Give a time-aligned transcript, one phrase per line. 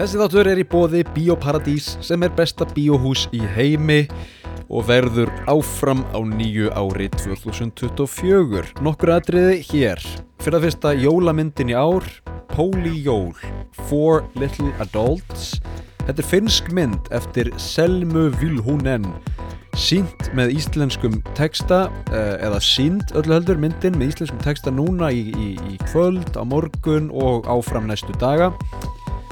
[0.00, 3.98] Þessi þáttur er í bóði Bíóparadís sem er besta bíóhús í heimi
[4.72, 8.62] og verður áfram á nýju ári 2024.
[8.80, 10.00] Nokkur atriði hér.
[10.40, 12.06] Fyrir að fyrsta jólamyndin í ár,
[12.48, 13.34] Póli Jól,
[13.90, 15.58] Four Little Adults.
[16.06, 19.04] Þetta er finnsk mynd eftir Selmu Vilhunen.
[19.76, 25.28] Sínt með íslenskum texta, eh, eða sínt öllu heldur myndin með íslenskum texta núna í,
[25.28, 28.48] í, í kvöld, á morgun og áfram næstu daga.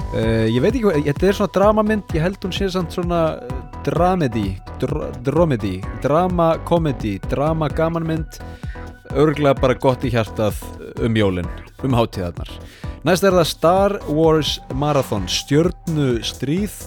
[0.09, 3.19] Uh, ég veit ekki hvað, þetta er svona dramamynd, ég held hún sé samt svona
[3.45, 8.39] uh, dramedy, dr dromedy, drama-komedy, drama-gamanmynd,
[9.13, 10.57] örgulega bara gott í hjartað
[11.05, 11.51] um jólinn,
[11.85, 12.49] um hátíðarnar.
[13.05, 16.81] Næst er það Star Wars Marathon, stjörnu stríð,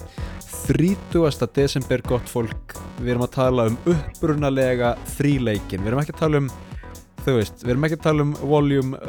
[0.67, 1.47] 30.
[1.55, 6.43] desember, gott fólk, við erum að tala um upprunalega þríleikin, við erum ekki að tala
[6.43, 6.51] um
[7.23, 8.99] þú veist, við erum ekki að tala um volume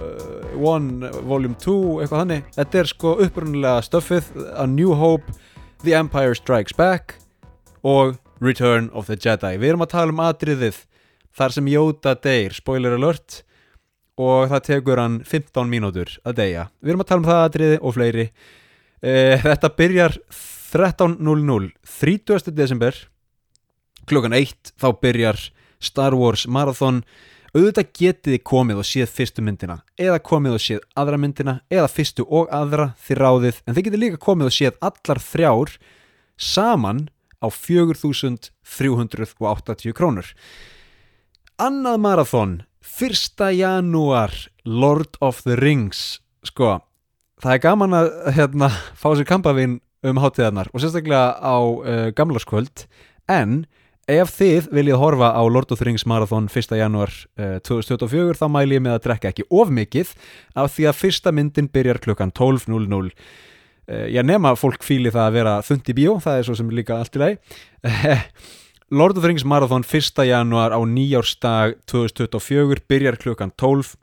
[0.54, 5.34] 1, uh, volume 2 eitthvað þannig, þetta er sko upprunnulega stöfið, A New Hope
[5.84, 7.16] The Empire Strikes Back
[7.84, 9.56] og Return of the Jedi.
[9.60, 10.78] Við erum að tala um atriðið
[11.34, 13.42] þar sem Yoda deyr, spoiler alert
[14.20, 17.80] og það tekur hann 15 mínútur að deyja, við erum að tala um það atriði
[17.80, 18.28] og fleiri.
[19.04, 20.18] Uh, þetta byrjar
[20.74, 21.68] 13.00
[21.98, 22.54] 30.
[22.54, 22.96] desember.
[24.10, 25.38] Klukkan 1 þá byrjar
[25.84, 27.02] Star Wars Marathon
[27.54, 32.24] auðvitað getið komið og séð fyrstu myndina eða komið og séð aðra myndina eða fyrstu
[32.26, 35.70] og aðra þið ráðið en þið getið líka komið og séð allar þrjár
[36.34, 37.00] saman
[37.38, 40.26] á 4.380 krónur
[41.62, 43.38] Annað marathón 1.
[43.54, 44.34] janúar
[44.66, 46.82] Lord of the Rings sko,
[47.38, 48.66] það er gaman að hérna,
[48.98, 52.90] fá sér kampavinn um hátíðarnar og sérstaklega á uh, gamlarskvöld
[53.30, 53.70] en
[54.10, 56.76] ef þið viljið horfa á Lord of the Rings Marathon 1.
[56.76, 60.12] januar uh, 2024 þá mæl ég með að drekka ekki of mikið
[60.60, 65.38] af því að fyrsta myndin byrjar klukkan 12.00 uh, ég nema fólk fíli það að
[65.38, 67.38] vera þund í bíó það er svo sem líka allt í lagi
[68.94, 70.24] Lord of the Rings Marathon 1.
[70.28, 73.96] januar á nýjárstag 2024 byrjar klukkan 12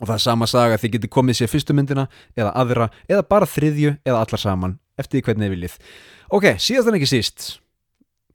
[0.00, 2.06] og það er sama saga þið getur komið sér fyrstu myndina
[2.36, 5.82] eða aðra eða bara þriðju eða allar saman eftir því hvernig þið viljið
[6.28, 7.50] ok, síðast en ekki síst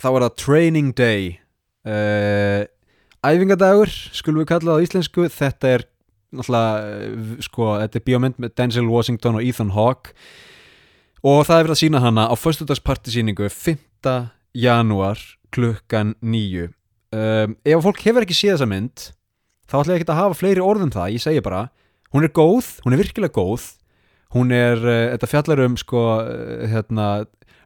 [0.01, 1.27] þá er það Training Day.
[1.85, 2.63] Uh,
[3.25, 5.27] æfingadagur skulum við kalla það á íslensku.
[5.33, 5.85] Þetta er
[6.35, 10.15] náttúrulega sko, þetta er bíómynd með Denzel Washington og Ethan Hawke.
[11.25, 14.15] Og það er verið að sína hana á föstudagspartisýningu 5.
[14.55, 15.21] janúar
[15.55, 16.69] klukkan nýju
[17.15, 19.07] um, ef fólk hefur ekki séð þessa mynd
[19.69, 21.65] þá ætla ég ekki að hafa fleiri orðum það ég segi bara,
[22.13, 23.71] hún er góð, hún er virkilega góð.
[24.35, 27.07] Hún er, uh, þetta fjallar um sko, uh, hérna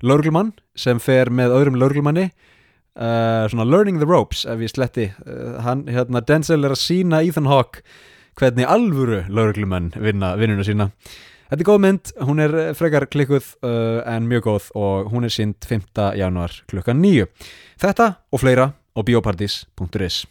[0.05, 5.59] laurglumann sem fer með öðrum laurglumanni uh, svona learning the ropes ef ég sletti uh,
[5.65, 7.83] hann, hérna, Denzel er að sína Ethan Hawke
[8.39, 10.91] hvernig alvöru laurglumann vinna vinnuna sína
[11.49, 15.33] Þetta er góð mynd, hún er frekar klikkuð uh, en mjög góð og hún er
[15.33, 15.87] sínd 5.
[16.19, 17.25] januar klukkan 9.
[17.81, 20.27] Þetta og fleira á biopartys.is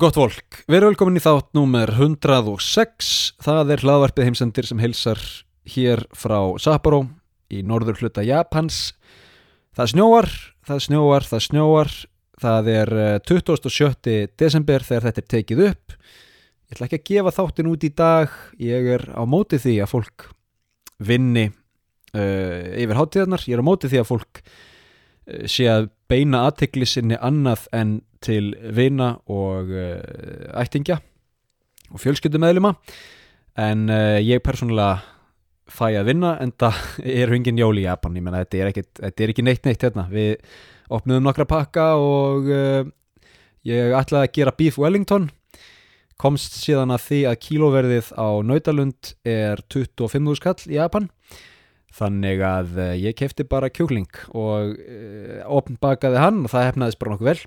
[0.00, 3.12] Gott fólk, veru velkomin í þátt númer 106.
[3.40, 5.20] Það er hlaðvarpið heimsendir sem heilsar
[5.70, 7.04] hér frá Sapporo
[7.52, 8.94] í norður hluta Japans.
[9.76, 10.30] Það snjóar,
[10.66, 11.96] það snjóar, það snjóar.
[12.36, 12.90] Það er
[13.24, 14.14] 27.
[14.36, 15.94] desember þegar þetta er tekið upp.
[16.66, 18.32] Ég ætla ekki að gefa þáttin út í dag.
[18.58, 20.26] Ég er á móti því að fólk
[20.98, 23.44] vinni uh, yfir hátíðarnar.
[23.46, 28.00] Ég er á móti því að fólk uh, sé að beina aðtekli sinni annað en
[28.24, 30.98] til vina og uh, ættingja
[31.92, 32.74] og fjölskyldumæðluma
[33.62, 33.86] en
[34.20, 34.98] ég persónulega
[35.66, 36.82] fæ að vinna en það
[37.22, 38.16] er hungin jól í Japan.
[38.18, 40.06] Ég menna þetta er, ekkit, þetta er ekki neitt neitt hérna.
[40.12, 40.36] Við
[40.96, 42.86] opnum nokkra pakka og uh,
[43.66, 45.28] ég ætlaði að gera beef Wellington.
[46.16, 51.10] Komst síðan að því að kílóverðið á Nautalund er 25 skall í Japan.
[51.96, 54.74] Þannig að ég kefti bara kjúkling og
[55.58, 57.38] opnbakaði hann og það hefnaðist bara nokkuð vel.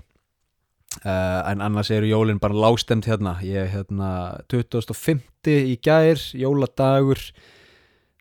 [1.06, 3.38] Uh, en annars eru jólinn bara lástemt hérna.
[3.46, 4.12] Ég er hérna
[4.50, 7.22] 2050 í gær, jóladagur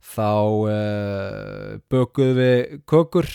[0.08, 0.30] þá
[0.68, 3.28] uh, bökuðum við kökur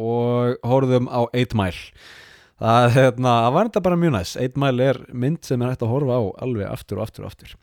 [0.00, 1.90] og horfðum á 8 Mile.
[2.64, 5.84] Það, hérna, það var þetta bara mjög næst 8 Mile er mynd sem er hægt
[5.84, 7.56] að horfa á alveg aftur og aftur og aftur.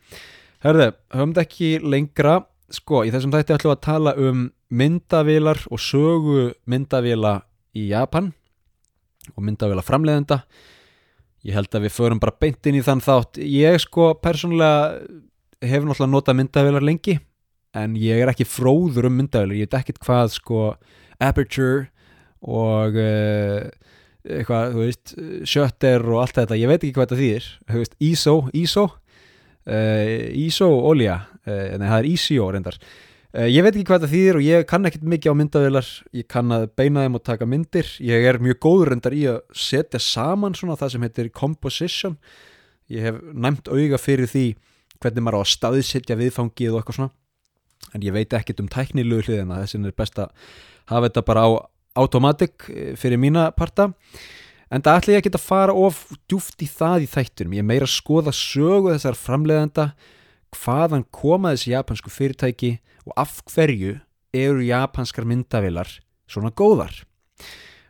[0.62, 2.36] Hörðu, höfum þetta ekki lengra.
[2.72, 7.34] Sko, í þessum þætti ætlum við að tala um myndavilar og sögu myndavila
[7.76, 8.30] í Japan
[9.34, 10.40] og myndavila framleiðenda.
[11.44, 13.42] Ég held að við förum bara beint inn í þann þátt.
[13.42, 15.02] Ég sko persónulega
[15.62, 17.18] hef náttúrulega notað myndavélar lengi
[17.76, 19.56] en ég er ekki fróður um myndavélar.
[19.56, 20.64] Ég veit ekkert hvað sko
[21.22, 21.86] aperture
[22.42, 23.68] og uh,
[24.22, 25.14] eitthvað, þú veist,
[25.48, 26.58] shutter og allt þetta.
[26.60, 27.48] Ég veit ekki hvað þetta þýðir.
[27.70, 28.84] Þú veist, ISO, ISO,
[29.66, 31.22] uh, ISO olja.
[31.46, 32.78] uh, nei það er ECO reyndar
[33.32, 35.86] ég veit ekki hvað það þýðir og ég kann ekkit mikið á myndavélar
[36.18, 39.38] ég kann að beina þeim og taka myndir ég er mjög góður reyndar í að
[39.56, 42.18] setja saman svona það sem heitir composition
[42.92, 44.44] ég hef næmt auga fyrir því
[45.00, 47.14] hvernig maður á að staðsetja viðfangið og eitthvað svona
[47.92, 49.60] en ég veit ekkit um tæknilugu hliðina.
[49.62, 50.30] Þess vegna er best að
[50.92, 51.50] hafa þetta bara á
[52.02, 53.90] automatic eh, fyrir mína parta.
[54.72, 56.00] En það ætla ég ekki að fara of
[56.30, 59.90] djúft í það í þættunum ég er meira að skoða sögu þessar framleiðenda
[60.56, 62.72] hvaðan koma þessi japansku fyrirtæki
[63.04, 63.98] og af hverju
[64.32, 65.90] eru japanskar myndavilar
[66.30, 66.94] svona góðar.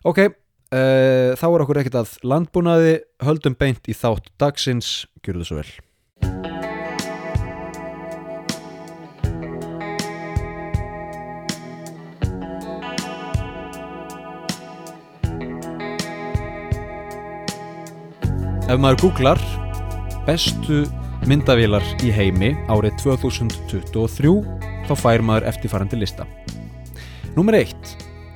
[0.03, 2.99] Ok, uh, þá er okkur ekkert að landbúnaði.
[3.23, 5.71] Höldum beint í þátt dagsins, gjur það svo vel
[18.73, 19.41] Ef maður googlar
[20.25, 20.79] bestu
[21.29, 24.31] myndavélar í heimi árið 2023
[24.89, 26.25] þá fær maður eftirfarandi lista.
[27.37, 27.91] Númer 1.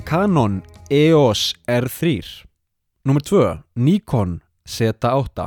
[0.04, 0.58] Canon
[0.92, 2.20] EOS R3
[3.08, 3.46] Númer 2.
[3.80, 5.46] Nikon Z8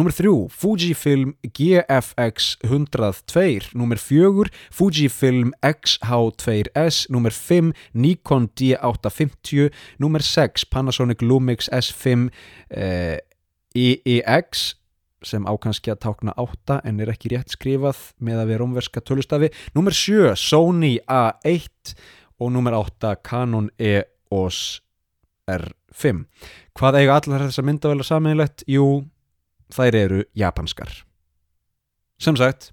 [0.00, 0.32] Númer 3.
[0.48, 4.48] Fujifilm GFX 102 Númer 4.
[4.72, 7.76] Fujifilm XH2S Númer 5.
[7.92, 9.68] Nikon D850
[10.00, 10.64] Númer 6.
[10.72, 12.30] Panasonic Lumix S5
[12.70, 13.20] eh,
[13.74, 14.74] EEX
[15.24, 19.50] sem ákanski að tákna 8 en er ekki rétt skrifað með að við rómverska tölustafi.
[19.76, 21.94] Númer 7 Sony A1
[22.40, 24.60] og númer 8 Canon EOS
[25.50, 26.24] R5
[26.74, 28.64] Hvað eiga allar þessar myndavælar saminlegt?
[28.70, 29.04] Jú,
[29.72, 30.90] þær eru japanskar.
[32.18, 32.72] Sem sagt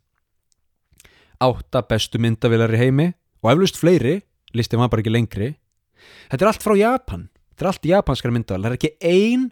[1.41, 3.07] 8 bestu myndavælar í heimi
[3.41, 4.19] og eflust fleiri,
[4.57, 5.51] listin var bara ekki lengri.
[6.29, 7.27] Þetta er allt frá Japan.
[7.51, 9.49] Þetta er allt japanskar myndavælar, það er ekki ein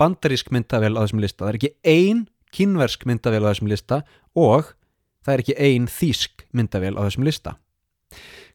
[0.00, 2.22] bandarísk myndavél á þessum lista, það er ekki ein
[2.52, 4.00] kynversk myndavél á þessum lista
[4.38, 4.72] og
[5.24, 7.56] það er ekki ein þýsk myndavél á þessum lista.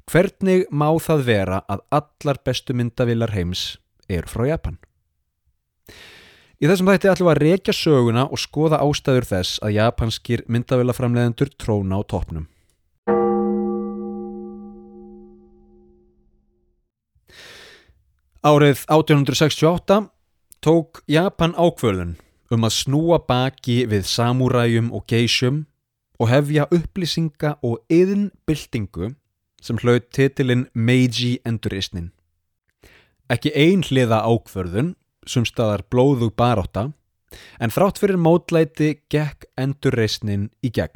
[0.07, 4.77] Hvernig má það vera að allar bestu myndavélar heims eru frá Japan?
[6.57, 11.51] Í þessum þætti ætlum við að rekja söguna og skoða ástæður þess að japanskir myndavélaframleðendur
[11.53, 12.47] tróna á toppnum.
[18.47, 19.99] Árið 1868
[20.61, 22.15] tók Japan ákvörðun
[22.53, 25.65] um að snúa baki við samúræjum og geysjum
[26.17, 29.11] og hefja upplýsinga og yðnbyltingu
[29.61, 32.11] sem hlaut titilinn Meiji enduristnin.
[33.29, 34.93] Ekki einhliða ákvörðun,
[35.27, 36.91] sumstaðar blóðug baróta,
[37.59, 40.95] en þrátt fyrir mótlæti gekk endurreistnin í gegn.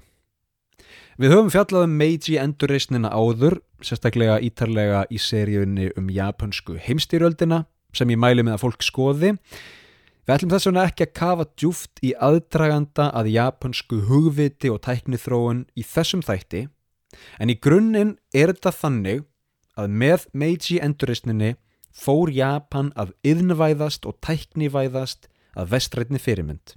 [1.20, 7.66] Við höfum fjallað um Meiji endurreistnina áður, sérstaklega ítarlega í seríunni um japansku heimstýröldina
[7.96, 9.32] sem ég mæli með að fólk skoði.
[10.22, 15.66] Við ætlum þess vegna ekki að kafa djúft í aðdraganda að japansku hugviti og tæknithróun
[15.76, 16.68] í þessum þætti,
[17.42, 19.26] en í grunninn er þetta þannig
[19.80, 21.56] að með Meiji endurreistninni
[21.92, 25.28] fór Japan að yðnvæðast og tæknivæðast
[25.58, 26.76] að vestrætni fyrirmynd.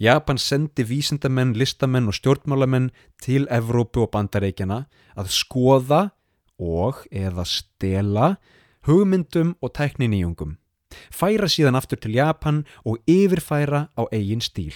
[0.00, 2.90] Japan sendi vísindamenn, listamenn og stjórnmálamenn
[3.20, 4.84] til Evrópu og Bandareikjana
[5.20, 6.02] að skoða
[6.60, 8.34] og eða stela
[8.86, 10.56] hugmyndum og tækniníjungum,
[11.12, 14.74] færa síðan aftur til Japan og yfirfæra á eigin stíl.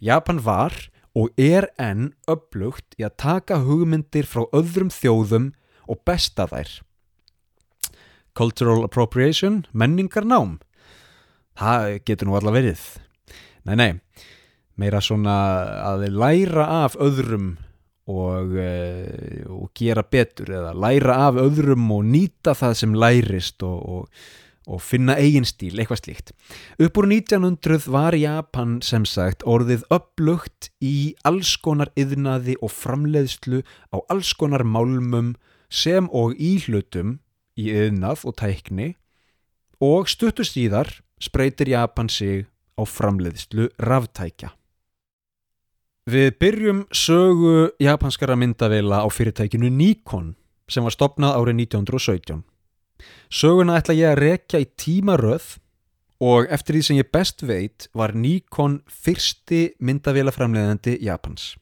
[0.00, 0.74] Japan var
[1.14, 5.52] og er enn upplugt í að taka hugmyndir frá öðrum þjóðum
[5.90, 6.80] og besta þær.
[8.34, 10.58] Cultural appropriation, menningar nám.
[11.54, 12.82] Það getur nú allaveg verið.
[13.64, 13.92] Nei, nei,
[14.74, 15.36] meira svona
[15.86, 17.54] að læra af öðrum
[18.10, 23.78] og, uh, og gera betur eða læra af öðrum og nýta það sem lærist og,
[23.84, 24.24] og,
[24.68, 26.32] og finna eigin stíl, eitthvað slíkt.
[26.80, 33.62] Upp úr 1900 var Japan sem sagt orðið upplugt í alls konar yðnaði og framleiðslu
[33.92, 35.34] á alls konar málmum
[35.72, 37.18] sem og íhlutum
[37.56, 38.94] í yðnað og tækni
[39.84, 40.90] og stuttu síðar
[41.22, 42.46] spreytir Japan sig
[42.76, 44.52] á framleiðslu ráftækja.
[46.04, 50.34] Við byrjum sögu japanskara myndavela á fyrirtækinu Nikon
[50.68, 52.42] sem var stopnað árið 1917.
[53.32, 55.46] Söguna ætla ég að rekja í tímaröð
[56.20, 61.54] og eftir því sem ég best veit var Nikon fyrsti myndavélaframleðandi Japans.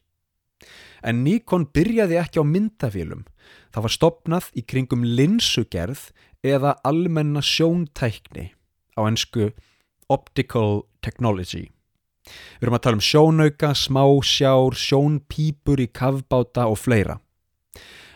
[0.99, 3.23] En Nikon byrjaði ekki á myndavélum.
[3.71, 6.09] Það var stopnað í kringum linsugerð
[6.43, 8.51] eða almenna sjóntækni
[8.99, 9.53] á ennsku
[10.11, 11.69] Optical Technology.
[12.23, 17.19] Við erum að tala um sjónauka, smásjár, sjónpípur í kavbáta og fleira.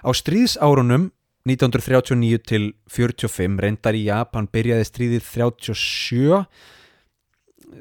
[0.04, 1.12] Á stríðsárunum
[1.48, 6.44] 1939 til 45 reyndar í Japan byrjaði stríðið 37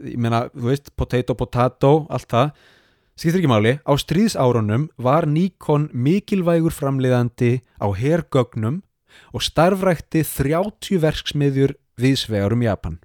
[0.04, 2.50] ég meina, þú veist, potato, potato allt það,
[3.16, 8.82] skiptir ekki máli, á stríðsárunum var Nikon mikilvægur framleiðandi á hergögnum
[9.32, 12.98] og starfrækti 30 verksmiðjur viðsvegar um Japan.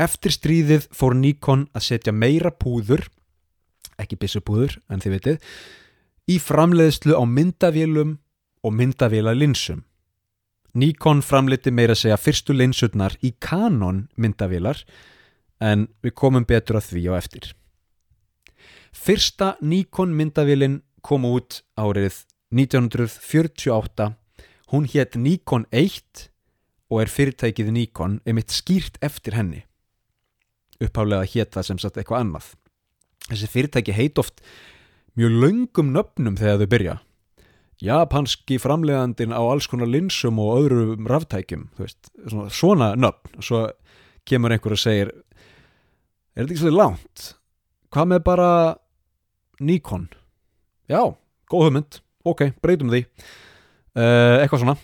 [0.00, 3.04] Eftir stríðið fór Nikon að setja meira púður,
[4.00, 5.46] ekki bissupúður en þið vitið,
[6.30, 8.16] í framleiðslu á myndavélum
[8.64, 9.84] og myndavéla linsum.
[10.72, 14.84] Nikon framleiti meira segja fyrstu linsurnar í kanon myndavélar
[15.60, 17.50] en við komum betur að því á eftir.
[18.94, 22.22] Fyrsta Nikon myndavélin kom út árið
[22.54, 24.14] 1948,
[24.72, 26.30] hún hétt Nikon 1
[26.90, 29.66] og er fyrirtækið Nikon emitt skýrt eftir henni.
[30.80, 32.50] Upphálega hétt það sem sagt eitthvað annað.
[33.28, 34.40] Þessi fyrirtæki heit oft
[35.18, 36.96] mjög laungum nöfnum þegar þau byrja.
[37.80, 43.40] Japanski framlegandin á alls konar linsum og öðrum ráftækjum svona, svona nöfn.
[43.40, 43.66] Svo
[44.28, 47.26] kemur einhver og segir er þetta ekki svolítið langt?
[47.90, 48.50] Hvað með bara
[49.64, 50.06] Nikon?
[50.90, 51.02] Já,
[51.50, 52.00] góð hugmynd.
[52.28, 53.04] Ok, breytum því.
[53.96, 54.76] Uh, eitthvað svona.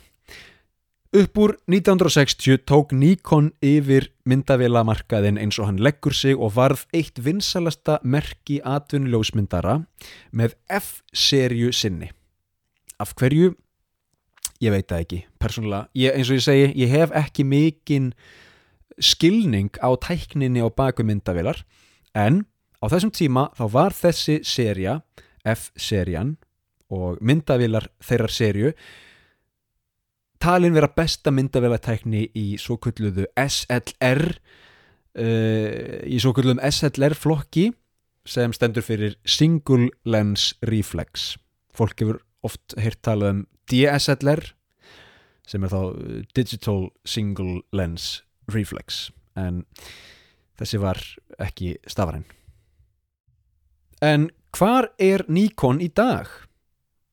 [1.17, 7.21] Upp úr 1960 tók Nikon yfir myndavélamarkaðin eins og hann leggur sig og varð eitt
[7.23, 9.81] vinsalasta merki atvinnuljósmyndara
[10.37, 12.11] með F-serju sinni.
[12.99, 13.55] Af hverju?
[14.63, 18.13] Ég veit það ekki, persónulega ég, eins og ég segi, ég hef ekki mikinn
[18.97, 21.61] skilning á tækninni á baku myndavilar
[22.17, 22.47] en
[22.81, 25.03] á þessum tíma þá var þessi seria,
[25.45, 26.37] F-serian
[26.93, 28.73] og myndavilar þeirrar serju
[30.43, 37.71] talin vera besta myndavilatækni í svo kulluðu SLR uh, í svo kulluðum SLR flokki
[38.27, 41.35] sem stendur fyrir Single Lens Reflex
[41.77, 44.53] fólk hefur oft heyrt tala um DSLR
[45.47, 49.65] sem er þá uh, Digital Single Lens Reflex en
[50.57, 51.03] þessi var
[51.43, 52.27] ekki stafaræn
[54.05, 56.29] En hvar er Nikon í dag?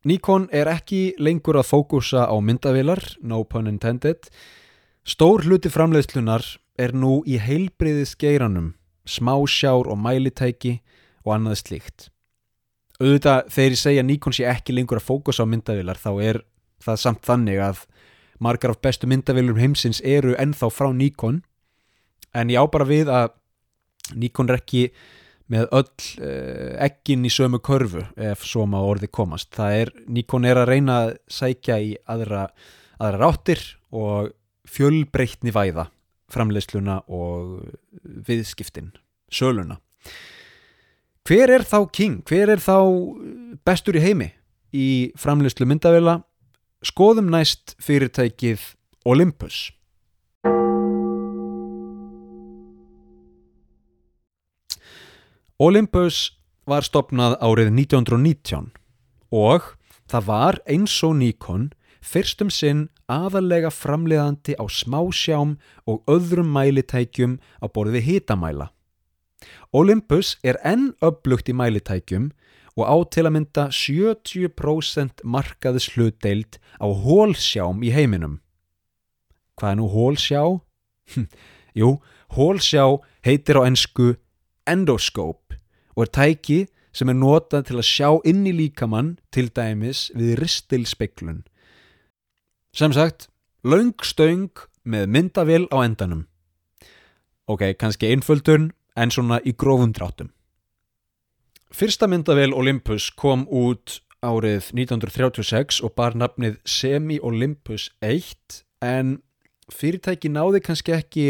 [0.03, 4.27] Nikon er ekki lengur að fókusa á myndavilar, no pun intended.
[5.07, 6.43] Stór hluti framleiðslunar
[6.75, 8.73] er nú í heilbriði skeiranum,
[9.07, 10.81] smásjár og mælitæki
[11.23, 12.09] og annað slíkt.
[12.99, 16.41] Auðvitað þegar ég segja Nikon sé ekki lengur að fókusa á myndavilar þá er
[16.83, 17.85] það samt þannig að
[18.43, 21.41] margar af bestu myndavilum heimsins eru ennþá frá Nikon.
[22.35, 23.31] En ég á bara við að
[24.19, 24.89] Nikon er ekki
[25.51, 29.93] með öll uh, eh, ekkin í sömu körfu ef svo maður orði komast það er,
[30.07, 32.47] Nikon er að reyna að sækja í aðra,
[32.99, 34.31] aðra ráttir og
[34.69, 35.89] fjölbreytni væða
[36.33, 37.59] framleiðsluna og
[38.03, 38.93] viðskiptin,
[39.29, 39.77] söluna
[41.23, 42.19] Hver er þá king?
[42.27, 42.83] Hver er þá
[43.63, 44.33] bestur í heimi
[44.75, 46.17] í framleyslu myndavela?
[46.83, 48.65] Skoðum næst fyrirtækið
[49.07, 49.69] Olympus.
[55.61, 56.31] Olympus
[56.65, 58.71] var stopnað árið 1919
[59.29, 59.67] og
[60.09, 61.67] það var eins og Nikon
[62.01, 68.71] fyrstum sinn aðalega framleiðandi á smásjám og öðrum mælitækjum á borði hitamæla.
[69.69, 72.31] Olympus er enn upplugt í mælitækjum
[72.73, 78.39] og á til að mynda 70% markaðis hlutdeild á hólsjám í heiminum.
[79.53, 80.43] Hvað er nú hólsjá?
[81.77, 82.01] Jú,
[82.33, 82.89] hólsjá
[83.21, 84.15] heitir á ennsku
[84.65, 85.42] endoscope
[85.95, 86.59] og er tæki
[86.93, 91.41] sem er notað til að sjá inn í líkamann til dæmis við ristilspeiklun.
[92.73, 93.27] Sem sagt,
[93.65, 94.51] laungstöng
[94.83, 96.27] með myndavill á endanum.
[97.47, 100.31] Ok, kannski einföldun en svona í grófum dráttum.
[101.73, 109.17] Fyrsta myndavél Olympus kom út árið 1936 og bar nafnið Semi-Olympus 1 en
[109.73, 111.25] fyrirtæki náði kannski ekki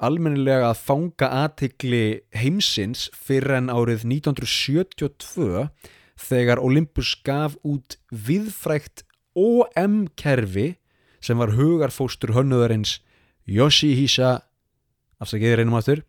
[0.00, 2.04] almennilega að fanga aðtikli
[2.36, 5.66] heimsins fyrir en árið 1972
[6.20, 9.04] þegar Olympus gaf út viðfrækt
[9.36, 10.74] OM-kerfi
[11.20, 12.98] sem var hugarfóstur hönnuðarins
[13.50, 14.40] Yoshihisa
[15.20, 16.02] afsakið reynum aftur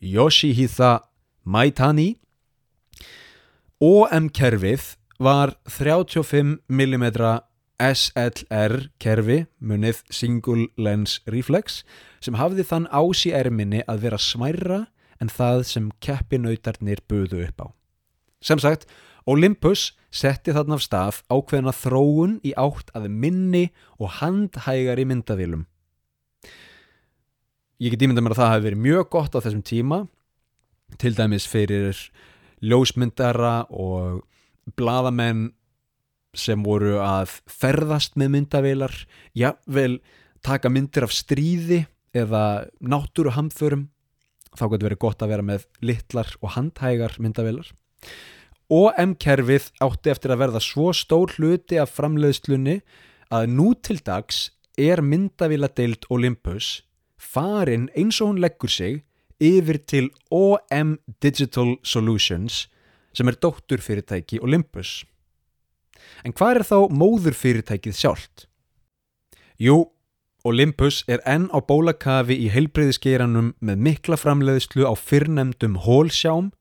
[0.00, 1.00] Yoshihisa
[1.44, 2.16] Maitani.
[3.80, 7.08] OM-kerfið var 35mm
[7.82, 11.82] SLR kerfi munið Single Lens Reflex
[12.24, 14.80] sem hafði þann ás í erminni að vera smærra
[15.20, 17.66] en það sem keppinautarnir buðu upp á.
[18.40, 18.86] Sem sagt,
[19.26, 23.64] Olympus setti þarna af stað ákveðina þróun í átt að minni
[23.98, 25.66] og handhægar í myndavílum
[27.82, 29.98] ég get ímynda mér að það hafi verið mjög gott á þessum tíma
[31.00, 31.98] til dæmis fyrir
[32.64, 34.22] ljósmyndara og
[34.78, 35.50] bladamenn
[36.38, 38.94] sem voru að ferðast með myndavilar
[39.36, 39.98] já, vel
[40.44, 41.84] taka myndir af stríði
[42.16, 43.88] eða náttúru hamförum
[44.56, 47.72] þá getur verið gott að vera með litlar og handhægar myndavilar
[48.72, 52.80] OM-kerfið átti eftir að verða svo stór hluti af framleiðslunni
[53.34, 56.80] að nú til dags er myndavila deild Olympus
[57.16, 59.02] farin eins og hún leggur sig
[59.42, 62.66] yfir til OM Digital Solutions
[63.16, 65.04] sem er dótturfyrirtæki Olympus.
[66.24, 68.46] En hvað er þá móðurfyrirtækið sjálft?
[69.62, 69.86] Jú,
[70.46, 76.52] Olympus er enn á bólakafi í heilbreyðisgeranum með mikla framleiðslu á fyrrnemdum hólsjám,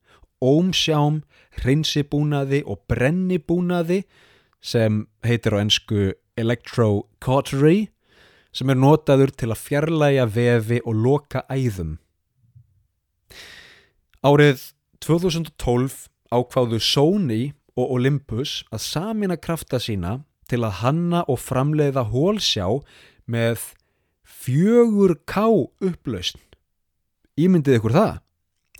[0.41, 1.21] ómsjám,
[1.61, 4.03] hreinsibúnaði og brennibúnaði
[4.65, 7.89] sem heitir á ennsku electrocautery
[8.55, 11.97] sem er notaður til að fjarlæga vefi og loka æðum.
[14.25, 14.71] Árið
[15.05, 17.41] 2012 ákváðu Sony
[17.75, 22.67] og Olympus að samina krafta sína til að hanna og framleiða hólsjá
[23.25, 23.71] með
[24.45, 25.41] 4K
[25.89, 26.39] upplausn.
[27.35, 28.13] Ímyndið ykkur það?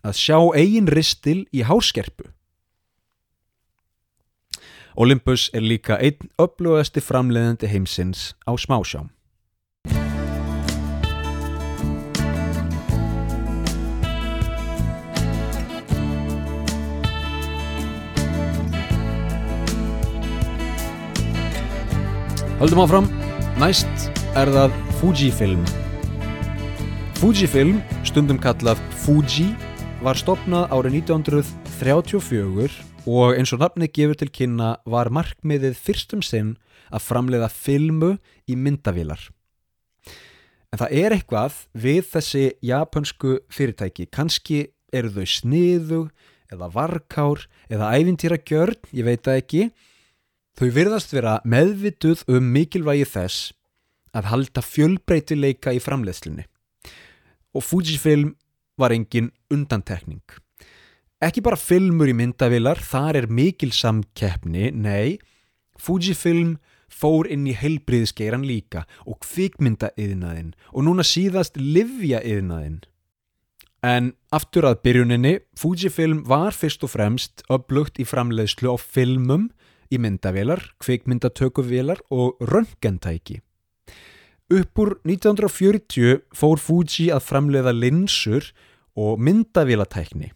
[0.06, 2.30] Að sjá eigin ristil í háskerpu.
[4.96, 9.10] Olympus er líka einn upplöðasti framleiðandi heimsins á smásjám.
[22.66, 23.08] Haldum áfram,
[23.62, 25.60] næst er það Fujifilm.
[27.20, 27.76] Fujifilm,
[28.10, 29.52] stundum kallað Fuji,
[30.02, 36.56] var stopnað árið 1934 og eins og nafni gefur til kynna var markmiðið fyrstum sinn
[36.90, 38.16] að framleiða filmu
[38.50, 39.22] í myndavílar.
[40.74, 46.06] En það er eitthvað við þessi japansku fyrirtæki, kannski eru þau sniðu
[46.50, 49.68] eða varkár eða æfintýra gjörn, ég veit það ekki,
[50.56, 53.52] Þau virðast vera meðvituð um mikilvægi þess
[54.16, 56.46] að halda fjölbreytileika í framleiðslinni
[57.56, 58.34] og Fujifilm
[58.80, 60.24] var engin undantekning.
[61.24, 65.18] Ekki bara filmur í myndavilar, þar er mikil samkeppni, nei,
[65.80, 66.58] Fujifilm
[66.92, 72.84] fór inn í heilbriðskeiran líka og kvikmynda yðnaðinn og núna síðast livja yðnaðinn.
[73.84, 79.50] En aftur að byrjuninni, Fujifilm var fyrst og fremst upplugt í framleiðslu á filmum
[79.92, 83.42] í myndavélar, kvikmyndatökuvélar og röntgentæki.
[84.50, 88.52] Upp úr 1940 fór Fuji að framleiða linsur
[88.94, 90.32] og myndavélatækni.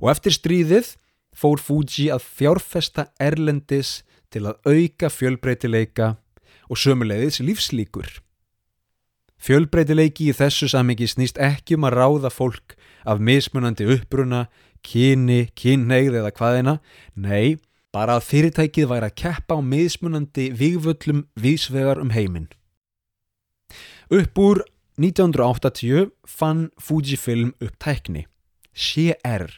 [0.00, 0.94] Og eftir stríðið
[1.36, 4.00] fór Fuji að fjárfesta erlendis
[4.32, 6.14] til að auka fjölbreytileika
[6.72, 8.08] og sömuleiðis lífslíkur.
[9.36, 14.46] Fjölbreytileiki í þessu samingi snýst ekki um að ráða fólk af mismunandi uppbruna,
[14.80, 16.78] kyni, kynneigð eða hvaðina,
[17.14, 17.58] nei,
[17.96, 22.50] bara að fyrirtækið væri að keppa á miðsmunandi vigvöllum vísvegar um heiminn.
[24.12, 24.60] Upp úr
[25.00, 28.26] 1980 fann Fujifilm upp tækni,
[28.76, 29.48] CR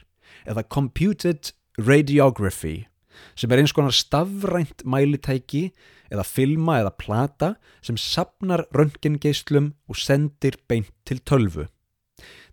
[0.46, 2.86] eða Computed Radiography
[3.34, 5.68] sem er eins konar stafrænt mælitæki
[6.06, 7.48] eða filma eða plata
[7.82, 11.66] sem sapnar röntgengeislum og sendir beint til tölvu.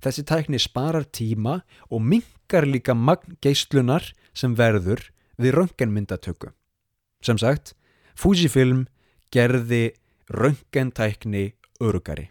[0.01, 6.51] Þessi tækni sparar tíma og mingar líka magn geislunar sem verður við röntgenmyndatöku.
[7.23, 7.73] Sem sagt,
[8.15, 8.85] Fujifilm
[9.33, 9.91] gerði
[10.31, 11.51] röntgentækni
[11.83, 12.29] örugari.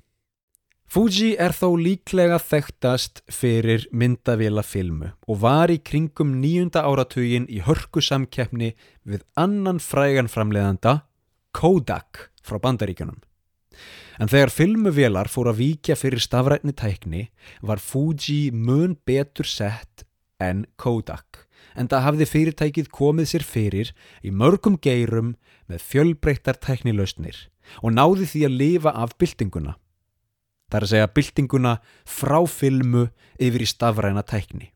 [0.95, 7.59] Fuji er þó líklega þekktast fyrir myndavila filmu og var í kringum nýjunda áratugin í
[7.67, 11.01] hörku samkeppni við annan frægan framleiðanda,
[11.55, 13.19] Kodak, frá bandaríkunum.
[14.23, 17.25] En þegar filmuvelar fór að víkja fyrir stafrætni tækni
[17.62, 20.07] var Fuji mun betur sett
[20.38, 21.43] en Kodak
[21.75, 25.35] en það hafði fyrirtækið komið sér fyrir í mörgum geirum
[25.71, 27.47] með fjölbreyttar tæknilausnir
[27.83, 29.77] og náði því að lifa af byltinguna.
[30.71, 31.75] Það er að segja byltinguna
[32.09, 33.07] frá filmu
[33.39, 34.71] yfir í stafræna tækni.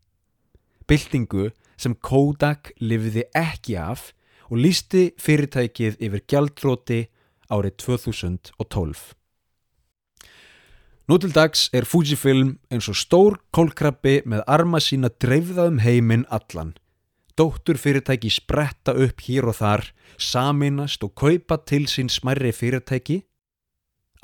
[0.89, 4.13] Byltingu sem Kodak lifiði ekki af
[4.49, 7.01] og lísti fyrirtækið yfir gjaldróti
[7.53, 9.15] árið 2012.
[11.09, 16.27] Nú til dags er Fujifilm eins og stór kólkrabbi með arma sína dreifða um heiminn
[16.29, 16.75] allan
[17.38, 23.22] Dóttur fyrirtæki spretta upp hér og þar, saminast og kaupa til sín smærri fyrirtæki.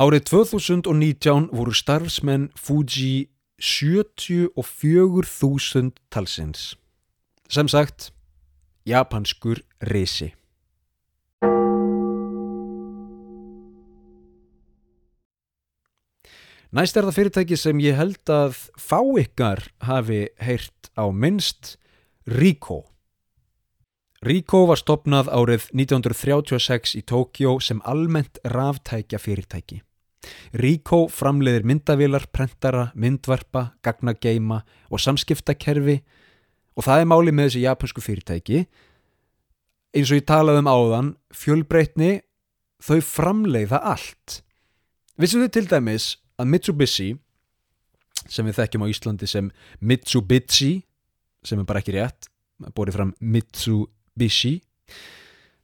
[0.02, 3.30] Árið 2019 voru starfsmenn Fuji
[3.62, 6.74] 74.000 talsins.
[7.46, 8.10] Sem sagt,
[8.82, 10.34] japanskur reysi.
[16.74, 21.78] Næst er það fyrirtæki sem ég held að fá ykkar hafi heyrt á minnst,
[22.26, 22.90] Ricoh.
[24.24, 29.82] Ricoh var stopnað árið 1936 í Tókjó sem almennt ráftækja fyrirtæki.
[30.56, 35.98] Ricoh framleiðir myndavilar, prentara, myndvarpa, gagnageima og samskiptakerfi
[36.72, 38.62] og það er máli með þessi japansku fyrirtæki
[39.92, 42.12] eins og ég talaði um áðan fjölbreytni
[42.80, 44.38] þau framleiða allt
[45.20, 46.06] vissum þau til dæmis
[46.40, 47.10] að Mitsubishi
[48.24, 49.52] sem við þekkjum á Íslandi sem
[49.84, 50.78] Mitsubishi
[51.44, 52.30] sem er bara ekki rétt
[52.72, 53.92] borið fram Mitsubishi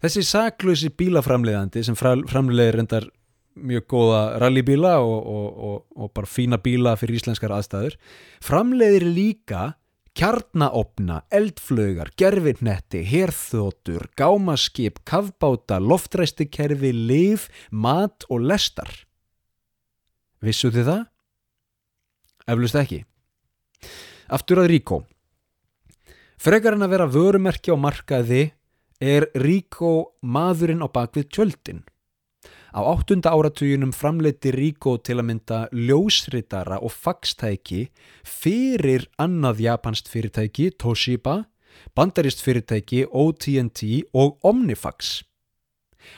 [0.00, 3.08] þessi saklösi bílaframleiðandi sem framleiðir reyndar
[3.60, 7.98] mjög góða rallybíla og, og, og, og bara fína bíla fyrir íslenskar aðstæður
[8.44, 9.74] framleiðir líka
[10.16, 18.90] kjarnaopna, eldflögar, gerfinnetti, herþótur, gámaskip, kavbáta, loftræstikerfi, liv, mat og lestar.
[20.42, 21.06] Vissu þið það?
[22.50, 23.00] Eflust ekki.
[24.30, 25.02] Aftur að Ríkó.
[26.40, 28.46] Frekar en að vera vörumerki á markaði
[28.96, 31.83] er Ríkó maðurinn á bakvið tjöldin.
[32.72, 37.90] Á áttunda áratuginum framleiti Ríkó til að mynda ljósritara og faxtæki
[38.24, 41.42] fyrir annað japansk fyrirtæki, Toshiba,
[41.92, 45.20] bandarist fyrirtæki, OTNT og Omnifax.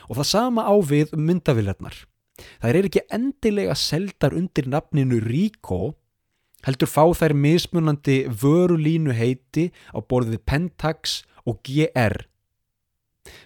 [0.07, 1.99] Og það sama á við myndavillarnar.
[2.63, 5.97] Það er ekki endilega seldar undir nafninu Ríkó,
[6.67, 12.23] heldur fá þær mismunandi vörulínu heiti á borðið Pentax og GR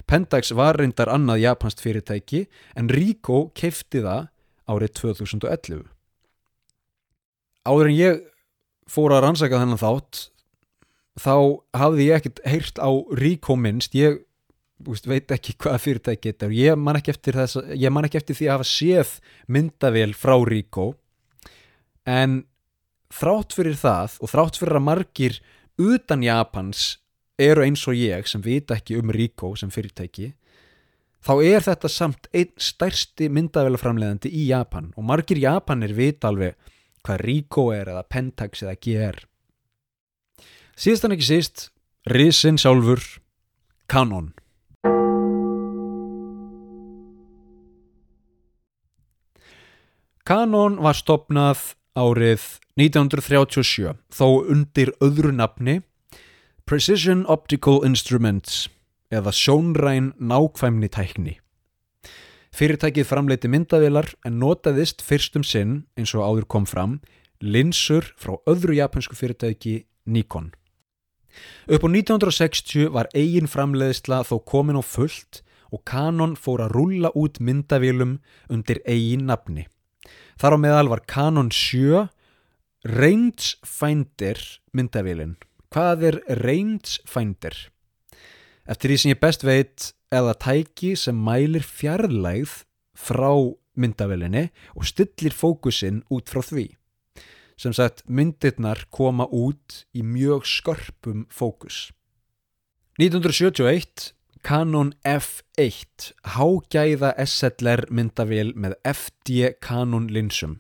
[0.08, 2.46] Pentax var reyndar annað japansk fyrirtæki
[2.80, 4.30] en Ricoh keifti það
[4.68, 5.84] árið 2011.
[7.68, 8.24] Áður en ég
[8.90, 10.24] fór að rannsaka þennan þátt
[11.20, 11.36] þá
[11.78, 14.22] hafði ég ekkert heyrt á Ricoh minnst, ég
[14.86, 18.22] veist, veit ekki hvað fyrirtæki þetta er, ég man ekki eftir, þess, ég man ekki
[18.22, 19.16] eftir því að hafa séð
[19.52, 20.94] myndavél frá Ricoh
[22.08, 22.44] en
[23.14, 25.38] þrátt fyrir það og þrátt fyrir að margir
[25.78, 26.98] utan Japans
[27.38, 30.34] eru eins og ég sem vita ekki um Rico sem fyrirtæki
[31.24, 36.58] þá er þetta samt einn stærsti myndavélaframleðandi í Japan og margir Japanir vita alveg
[37.06, 39.24] hvað Rico er eða Pentax eða GR
[40.78, 41.70] síðast en ekki síst
[42.08, 43.02] Risin sjálfur
[43.92, 44.30] Canon.
[50.28, 52.44] Canon var stopnað árið
[52.78, 55.80] 1937 þó undir öðru nafni
[56.68, 58.68] Precision Optical Instruments
[59.10, 61.38] eða sjónræn nákvæmni tækni.
[62.54, 67.00] Fyrirtækið framleiti myndavilar en notaðist fyrstum sinn, eins og áður kom fram,
[67.42, 70.52] linsur frá öðru japansku fyrirtæki Nikon.
[71.70, 77.12] Upp á 1960 var eigin framleiðisla þó komin á fullt og Canon fór að rulla
[77.16, 78.18] út myndavilum
[78.50, 79.68] undir eigin nafni.
[80.40, 82.08] Þar á meðal var Canon 7
[82.88, 84.40] Rangefinder
[84.72, 85.36] myndavilin
[85.74, 87.56] Hvað er rangefinder?
[88.68, 92.62] Eftir því sem ég best veit eða tæki sem mælir fjarlægð
[92.98, 93.32] frá
[93.78, 96.70] myndavelinni og stillir fókusin út frá því.
[97.58, 101.92] Sem sagt myndirnar koma út í mjög skörpum fókus.
[102.98, 104.14] 1971
[104.48, 110.54] Canon F1 hágæða SLR myndavél með FD Canon linsum.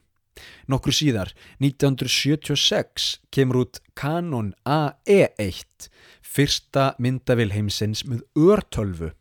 [0.67, 1.29] Nokkru síðar,
[1.63, 5.87] 1976, kemur út Canon AE1,
[6.19, 9.13] fyrsta myndavil heimsins með örtölvu.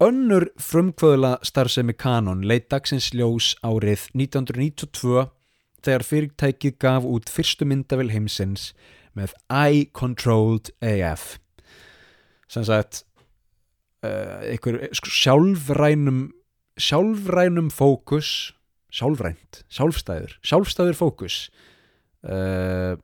[0.00, 5.26] Önnur frumkvöðla starfsemi Canon leitt dagsins ljós árið 1992
[5.84, 8.70] þegar fyrirtækið gaf út fyrstu myndavil heimsins
[9.12, 11.36] með Eye-Controlled AF.
[12.48, 13.07] Sann sagt, uh,
[14.06, 16.28] einhver sko, sjálfrænum,
[16.78, 18.52] sjálfrænum fókus
[18.94, 21.48] sjálfrænt, sjálfstæður sjálfstæður fókus.
[22.24, 22.96] Uh,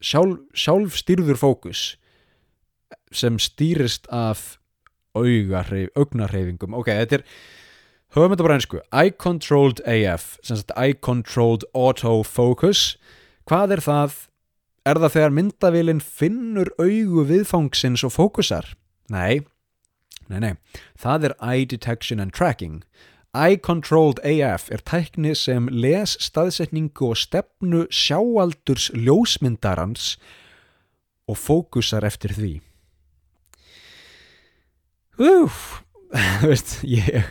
[0.00, 1.80] sjálf, sjálfstýrður fókus
[3.12, 4.56] sem stýrist af
[5.14, 7.24] augnarreyfingum ok, þetta er
[8.14, 12.94] höfum þetta bara einsku Eye-Controlled AF Eye-Controlled Autofocus
[13.50, 14.18] hvað er það?
[14.88, 18.70] Er það þegar myndavílinn finnur augu viðfangsins og fókusar?
[19.12, 19.42] Nei,
[20.30, 22.80] nei, nei það er Eye Detection and Tracking
[23.30, 30.16] Eye-Controlled AF er tækni sem les staðsetningu og stefnu sjáaldurs ljósmyndarans
[31.30, 32.50] og fókusar eftir því.
[35.20, 35.84] Úf,
[36.48, 37.28] veist, ég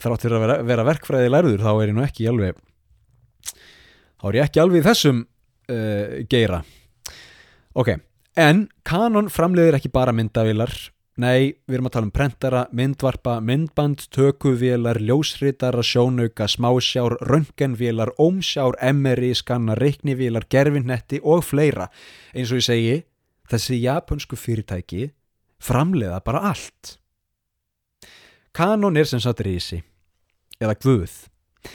[0.00, 2.58] þrátt fyrir að vera, vera verkfræði lærður þá er ég nú ekki alveg
[4.16, 6.62] þá er ég ekki alveg þessum uh, geira.
[7.76, 7.92] Ok,
[8.40, 10.72] en Canon framleiðir ekki bara myndavilar
[11.16, 18.76] Nei, við erum að tala um prentara, myndvarpa, myndband, tökuvélar, ljósritara, sjónauka, smásjár, röntgenvélar, ómsjár,
[18.92, 21.88] MRI, skanna, reiknivélar, gerfinnetti og fleira.
[22.36, 22.98] Eins og ég segi,
[23.48, 25.08] þessi japansku fyrirtæki
[25.56, 26.98] framleiða bara allt.
[28.52, 29.80] Kanon er sem sagt reysi,
[30.60, 31.16] eða guð,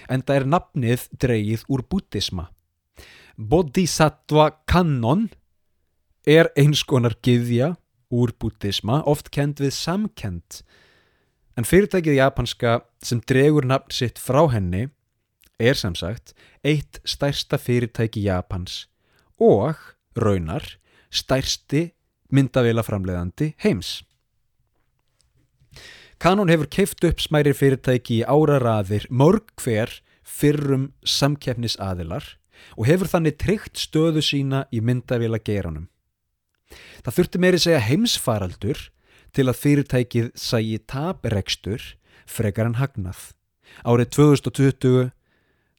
[0.05, 2.51] en það er nafnið dreyið úr bútisma.
[3.41, 5.31] Bodhisattva Kanon
[6.29, 7.73] er eins konar gyðja
[8.11, 10.61] úr bútisma, oft kend við samkend.
[11.57, 14.89] En fyrirtækið japanska sem dregur nafn sitt frá henni
[15.61, 16.33] er sem sagt
[16.65, 18.85] eitt stærsta fyrirtæki Japans
[19.41, 19.77] og
[20.17, 20.65] raunar
[21.11, 21.91] stærsti
[22.31, 24.01] myndavélaframleðandi heims.
[26.21, 32.35] Canon hefur keift upp smæri fyrirtæki í áraraðir mörg hver fyrrum samkeppnisaðilar
[32.77, 35.90] og hefur þannig tryggt stöðu sína í myndavéla geiranum.
[37.01, 38.83] Það þurfti meiri segja heimsfaraldur
[39.35, 41.85] til að fyrirtækið sægi taprekstur
[42.29, 43.31] frekar en hagnað.
[43.87, 45.11] Árið 2020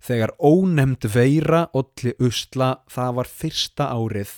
[0.03, 4.33] þegar ónemnd veira olli usla það var fyrsta árið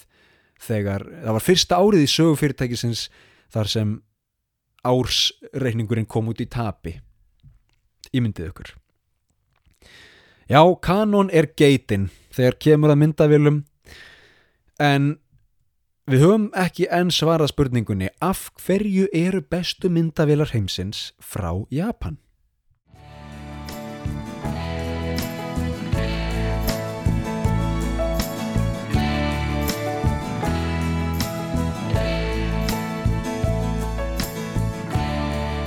[0.61, 3.07] þegar, það var fyrsta árið í sögufyrirtækisins
[3.55, 3.94] þar sem
[4.85, 6.99] ársreikningurinn kom út í tapi
[8.12, 8.75] ímyndið ykkur
[10.53, 13.62] já, kanon er geitin þegar kemur að myndavilum
[14.83, 15.14] en
[16.11, 22.19] við höfum ekki enn svarað spurningunni af hverju eru bestu myndavilar heimsins frá Japan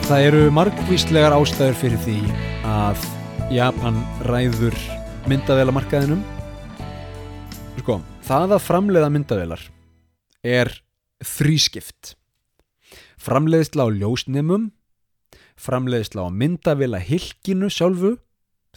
[0.08, 2.20] Það eru margvíslegar ástæður fyrir því
[2.64, 3.02] að
[3.52, 4.78] Japan ræður
[5.28, 6.22] myndavélamarkaðinum.
[7.82, 9.66] Sko, það að framleiða myndavélar
[10.48, 10.72] er
[11.24, 12.16] þrískipt.
[13.20, 14.70] Framleiðisla á ljósnemum,
[15.58, 18.16] framleiðisla á myndavéla hilkinu sjálfu,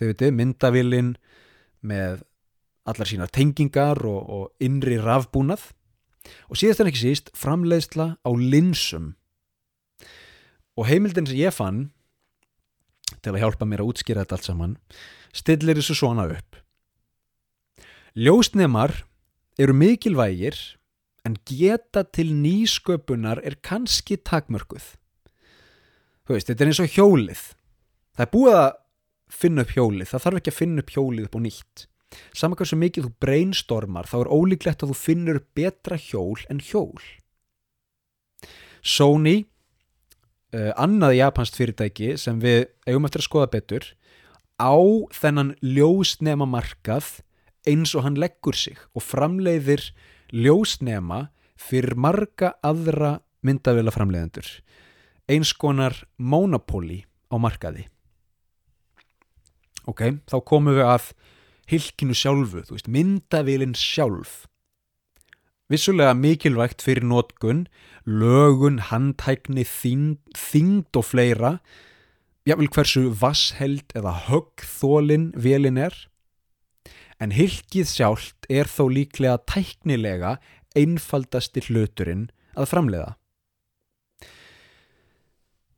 [0.00, 1.14] þau veitu, myndavélin
[1.85, 2.24] með
[2.88, 5.70] allar sínar tengingar og, og innri rafbúnað.
[6.50, 9.14] Og síðast en ekki síst framleiðisla á linsum.
[10.78, 11.90] Og heimildin sem ég fann
[13.20, 14.76] til að hjálpa mér að útskýra þetta allt saman
[15.37, 16.59] stillir þessu svona upp.
[18.16, 19.04] Ljósnemar
[19.61, 20.56] eru mikilvægir
[21.26, 24.94] en geta til nýsköpunar er kannski takmörguð
[26.30, 27.44] þú veist, þetta er eins og hjólið.
[28.14, 28.68] Það er búið að
[29.40, 30.11] finna upp hjólið.
[30.11, 31.87] Það þarf ekki að finna upp hjólið upp og nýtt.
[32.35, 37.02] Saman hversu mikið þú brainstormar þá er ólíklegt að þú finnur betra hjól en hjól.
[38.80, 39.37] Sony
[40.54, 43.90] uh, annað japansk fyrirtæki sem við eigum eftir að skoða betur
[44.59, 44.74] á
[45.14, 47.20] þennan ljósnema markað
[47.68, 49.83] eins og hann leggur sig og framleiðir
[50.33, 51.29] ljósnema
[51.61, 54.49] fyrir marga aðra myndavila framleiðendur
[55.31, 57.87] eins konar monopóli á markaði.
[59.88, 61.11] Ok, þá komum við að
[61.71, 64.45] hilkinu sjálfu, þú veist, myndavilin sjálf.
[65.71, 67.69] Vissulega mikilvægt fyrir nótgun
[68.05, 71.53] lögun, handhækni, þyngd og fleira.
[72.49, 75.95] Jável hversu vassheld eða höggþólin velin er
[77.20, 80.38] en hilkið sjálft er þó líklega tæknilega
[80.76, 83.14] einfaldasti hluturinn að framleiða.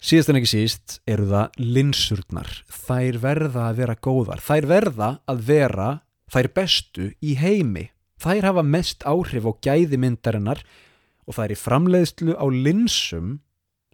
[0.02, 2.48] Síðast en ekki síst eru það linsurnar.
[2.66, 4.40] Þær verða að vera góðar.
[4.42, 5.90] Þær verða að vera
[6.32, 7.84] þær bestu í heimi.
[8.22, 10.62] Þær hafa mest áhrif á gæði myndarinnar
[11.26, 13.38] og það er í framleiðslu á linsum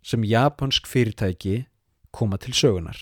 [0.01, 1.67] sem japansk fyrirtæki
[2.15, 2.97] koma til sögunar.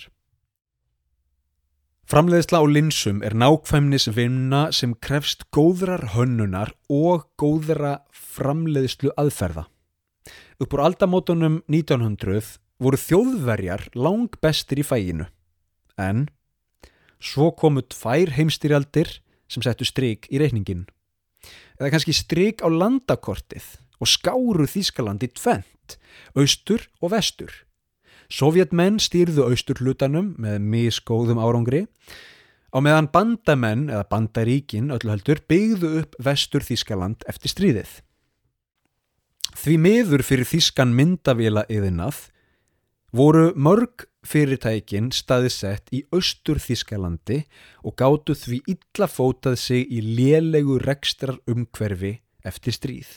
[2.07, 9.65] Framleiðsla á linsum er nákvæmnis vinna sem krefst góðrar hönnunar og góðra framleiðslu aðferða.
[10.63, 15.27] Uppur aldamótunum 1900 voru þjóðverjar lang bestir í fæginu,
[15.99, 16.29] en
[17.19, 19.11] svo komu tvær heimstýrjaldir
[19.51, 20.87] sem settu stryk í reikningin.
[21.75, 23.67] Eða kannski stryk á landakortið
[23.99, 25.99] og skáru Þískaland í tvent,
[26.39, 27.66] austur og vestur.
[28.33, 31.87] Sovjetmenn stýrðu austur hlutanum með miskóðum árangri
[32.75, 37.93] á meðan bandamenn eða bandaríkin öllu heldur byggðu upp vestur Þískaland eftir stríðið.
[39.57, 42.27] Því miður fyrir Þískan myndavila yðinað
[43.17, 47.45] voru mörg fyrirtækin staðisett í austur Þískalandi
[47.87, 53.09] og gáttu því illa fótað sig í lélegu rekstrar umhverfi eftir stríð.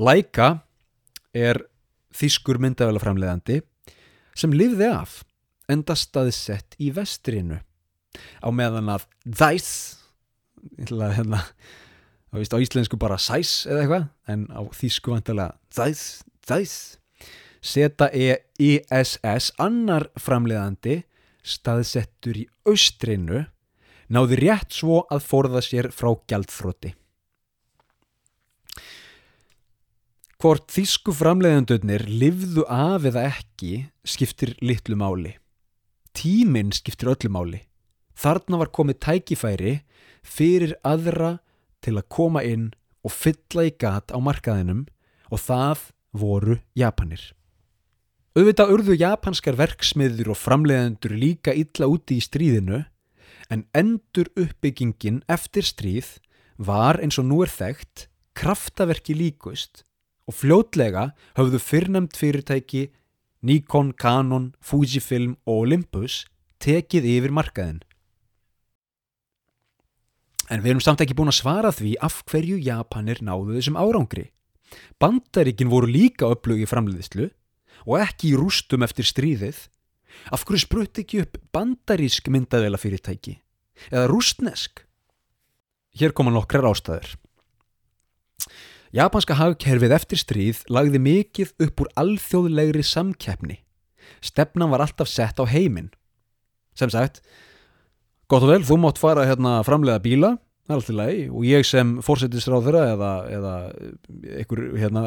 [0.00, 0.64] Laika
[1.34, 1.60] er
[2.14, 3.60] þýskur myndavælaframleðandi
[4.38, 5.22] sem lifði af
[5.70, 7.60] enda staði sett í vestrinu.
[8.44, 9.70] Á meðan að Þæs
[10.88, 11.40] hérna,
[12.34, 16.04] á íslensku bara Sæs eða eitthvað en á þýsku vantilega Þæs,
[16.46, 16.74] Þæs
[17.64, 21.02] seta EISS annar framleðandi
[21.44, 23.44] staðsettur í austrinu
[24.12, 26.92] náði rétt svo að forða sér frá gjaldþrótti
[30.44, 35.30] Hvort þýsku framleiðandurnir livðu af eða ekki skiptir litlu máli.
[36.12, 37.60] Tíminn skiptir öllu máli.
[38.12, 39.72] Þarna var komið tækifæri
[40.20, 41.38] fyrir aðra
[41.80, 42.66] til að koma inn
[43.00, 44.82] og fylla í gat á markaðinum
[45.32, 47.24] og það voru Japanir.
[48.36, 52.82] Auðvitað urðu japanskar verksmiður og framleiðendur líka illa úti í stríðinu
[53.48, 56.18] en endur uppbyggingin eftir stríð
[56.60, 59.86] var eins og nú er þekkt kraftaverki líkust
[60.28, 62.88] og fljótlega höfðu fyrrnemt fyrirtæki
[63.44, 66.22] Nikon, Canon, Fujifilm og Olympus
[66.64, 67.82] tekið yfir markaðin.
[70.52, 74.30] En við erum samt ekki búin að svara því af hverju Japanir náðu þessum árangri.
[75.00, 77.30] Bandaríkin voru líka upplögi framleiðislu
[77.84, 79.58] og ekki í rústum eftir stríðið.
[80.32, 83.38] Af hverju sprutt ekki upp bandarísk myndaðela fyrirtæki?
[83.90, 84.84] Eða rústnesk?
[85.98, 87.16] Hér koma nokkrar ástæður.
[88.94, 93.56] Japanska hagkerfið eftir stríð lagði mikið upp úr alþjóðlegri samkeppni.
[94.22, 95.88] Stefnan var alltaf sett á heiminn.
[96.78, 97.18] Sem sagt,
[98.30, 100.30] gott og vel, þú mátt fara hérna framlega bíla,
[100.70, 103.56] alltaf lagi, og ég sem fórsetisráð þeirra eða, eða
[104.38, 105.04] einhver hérna,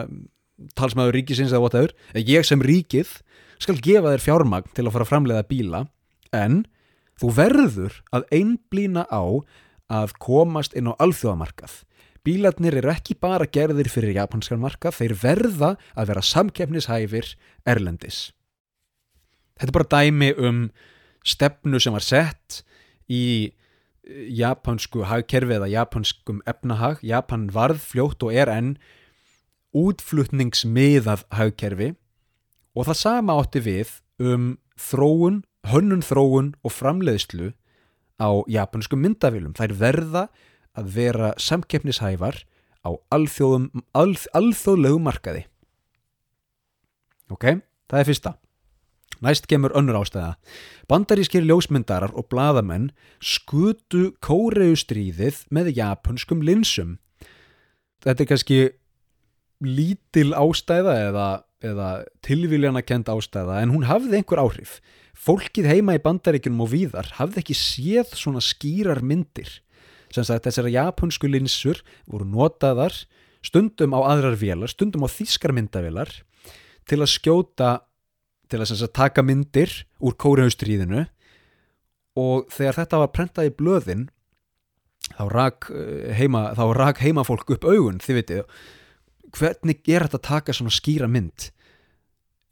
[0.75, 3.21] talsmaður ríkisins eða whatever, ég sem ríkið
[3.55, 5.85] skal gefa þér fjármagn til að fara framlega bíla,
[6.35, 6.65] en
[7.23, 9.23] þú verður að einblýna á
[9.87, 11.85] að komast inn á alþjóðamarkað.
[12.27, 17.29] Bílarnir eru ekki bara gerðir fyrir japanskan markað, þeir verða að vera samkeppnishæfir
[17.63, 18.33] erlendis.
[19.55, 20.65] Þetta er bara dæmi um
[21.23, 22.61] stefnu sem var sett
[23.07, 23.53] í
[24.07, 26.99] japansku hagkerfi eða japanskum efnahag.
[27.03, 28.75] Japan varð fljótt og er enn
[29.77, 31.93] útflutningsmiðað hagkerfi
[32.77, 37.51] og það sama átti við um þróun, hönnun þróun og framleiðslu
[38.21, 39.55] á japanskum myndavélum.
[39.57, 40.27] Þær verða
[40.77, 42.43] að vera samkeppnishæfar
[42.85, 45.45] á alþjóðum, alþ, alþjóðlegu markaði.
[47.33, 47.57] Ok,
[47.89, 48.37] það er fyrsta.
[49.23, 50.35] Næst kemur önnur ástæða.
[50.87, 56.97] Bandarískir ljósmyndarar og bladamenn skutu kóreustríðið með japanskum linsum.
[58.05, 58.59] Þetta er kannski
[59.65, 61.27] lítil ástæða eða,
[61.65, 61.89] eða
[62.25, 64.77] tilvíljana kend ástæða en hún hafði einhver áhrif.
[65.17, 69.49] Fólkið heima í bandaríkunum og víðar hafði ekki séð svona skýrar myndir.
[70.13, 72.95] Þessara japansku linsur voru notaðar
[73.45, 76.11] stundum á aðrar vélar, stundum á þýskarmyndavélar
[76.87, 77.71] til að skjóta,
[78.47, 81.05] til að sagt, taka myndir úr kóriðaustriðinu
[82.17, 84.07] og þegar þetta var prentað í blöðin
[85.13, 85.69] þá rak,
[86.17, 88.43] heima, þá rak heimafólk upp augun, þið veitir
[89.37, 91.49] hvernig er þetta að taka svona skýra mynd?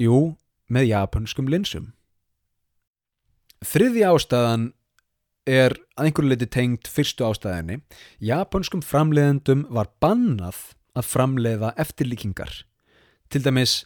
[0.01, 0.35] Jú,
[0.67, 1.91] með japanskum linsum.
[3.65, 4.69] Þriði ástæðan
[5.45, 7.81] er að einhverju leiti tengt fyrstu ástæðinni.
[8.23, 10.61] Japanskum framleiðendum var bannað
[10.97, 12.63] að framleiða eftirlíkingar.
[13.29, 13.83] Til dæmis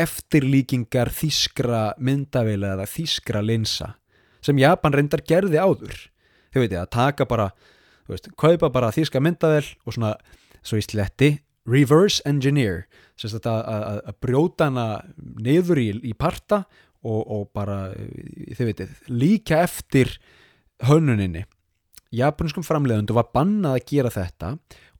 [0.00, 3.94] eftirlíkingar þýskra myndavila eða þýskra linsa
[4.42, 5.94] sem Japan reyndar gerði áður.
[6.52, 7.48] Þau veit ég að taka bara,
[8.06, 10.16] þú veist, kaupa bara þýska myndavel og svona,
[10.66, 11.32] svo í sletti,
[11.68, 14.86] reverse engineer, sem þetta að, brjóta hana
[15.38, 16.64] niður í, í parta
[17.06, 17.92] og, og bara,
[18.58, 20.16] þið veitir, líka eftir
[20.86, 21.44] hönnuninni.
[22.12, 24.50] Japanskum framleiðundu var bannað að gera þetta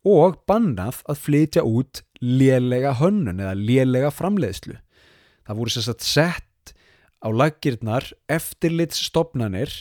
[0.09, 4.79] og bannað að flytja út lélega hönnun eða lélega framleiðslu.
[5.47, 6.75] Það voru sérstætt sett
[7.23, 9.75] á lagirnar eftirlitsstopnanir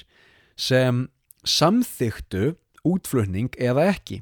[0.57, 1.07] sem
[1.45, 4.21] samþyktu útflutning eða ekki.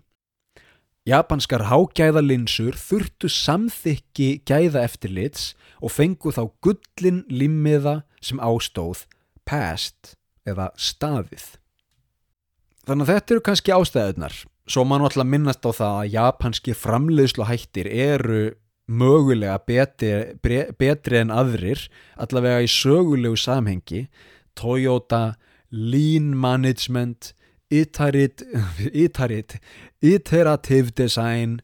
[1.08, 9.08] Japanskar hágæðalinsur þurftu samþykki gæða eftirlits og fengu þá gullin limmiða sem ástóð
[9.48, 10.14] past
[10.46, 11.59] eða staðið.
[12.88, 14.40] Þannig að þetta eru kannski ástæðunar.
[14.70, 18.44] Svo mann alltaf minnast á það að japanski framleiðslu hættir eru
[18.90, 20.12] mögulega betri,
[20.78, 21.82] betri en aðrir,
[22.18, 24.08] allavega í sögulegu samhengi.
[24.58, 25.36] Toyota,
[25.72, 27.34] Lean Management,
[27.70, 28.44] Itarit,
[29.06, 29.60] Itarit,
[30.02, 31.60] Iterative Design,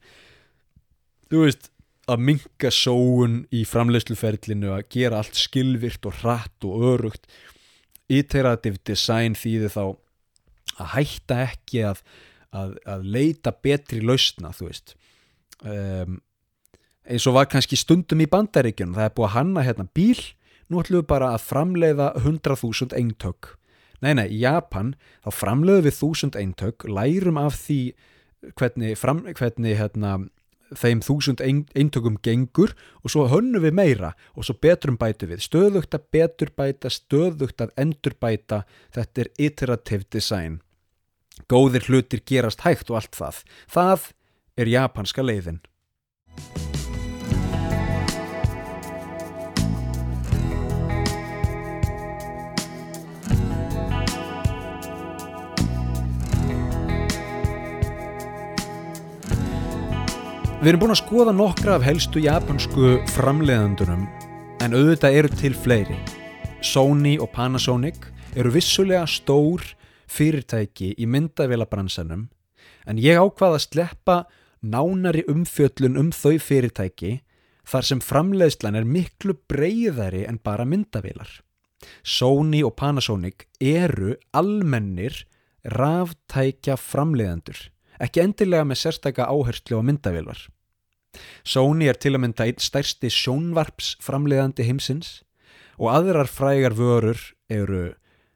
[1.32, 1.72] þú veist,
[2.06, 7.26] að minka sóun í framleiðsluferlinu, að gera allt skilvirt og hratt og örugt.
[8.06, 9.86] Iterative Design þýði þá
[10.82, 12.02] að hætta ekki að,
[12.56, 14.96] að, að leita betri lausna þú veist.
[15.66, 16.20] Um,
[17.06, 20.24] eins og var kannski stundum í bandaríkjunum það er búið að hanna hérna bíl
[20.70, 23.54] nú ætlum við bara að framleiða 100.000 eintök.
[24.04, 27.80] Nei nei, í Japan þá framleiðum við 1000 eintök lærum af því
[28.58, 30.18] hvernig, fram, hvernig hérna,
[30.76, 31.42] þeim 1000
[31.78, 32.74] eintökum gengur
[33.04, 35.46] og svo hönnum við meira og svo betrum bætu við.
[35.46, 38.64] Stöðugt að betur bæta, stöðugt að endur bæta
[38.96, 40.60] þetta er iterative design
[41.52, 43.42] Góðir hlutir gerast hægt og allt það.
[43.70, 44.12] Það
[44.58, 45.62] er japanska leiðin.
[60.66, 64.08] Við erum búin að skoða nokkra af helstu japansku framleiðandunum
[64.66, 65.98] en auðvitað eru til fleiri.
[66.66, 69.62] Sony og Panasonic eru vissulega stór
[70.08, 72.28] fyrirtæki í myndavélabransanum
[72.86, 74.18] en ég ákvaða að sleppa
[74.66, 77.20] nánari umfjöllun um þau fyrirtæki
[77.66, 81.30] þar sem framleiðslan er miklu breyðari en bara myndavélar.
[82.04, 85.26] Sony og Panasonic eru almennir
[85.66, 87.58] ráftækja framleiðandur,
[88.02, 90.40] ekki endilega með sérstæka áherslu á myndavélar.
[91.48, 95.22] Sony er til að mynda einn stærsti sjónvarpsframleiðandi heimsins
[95.80, 97.94] og aðrar frægar vörur eru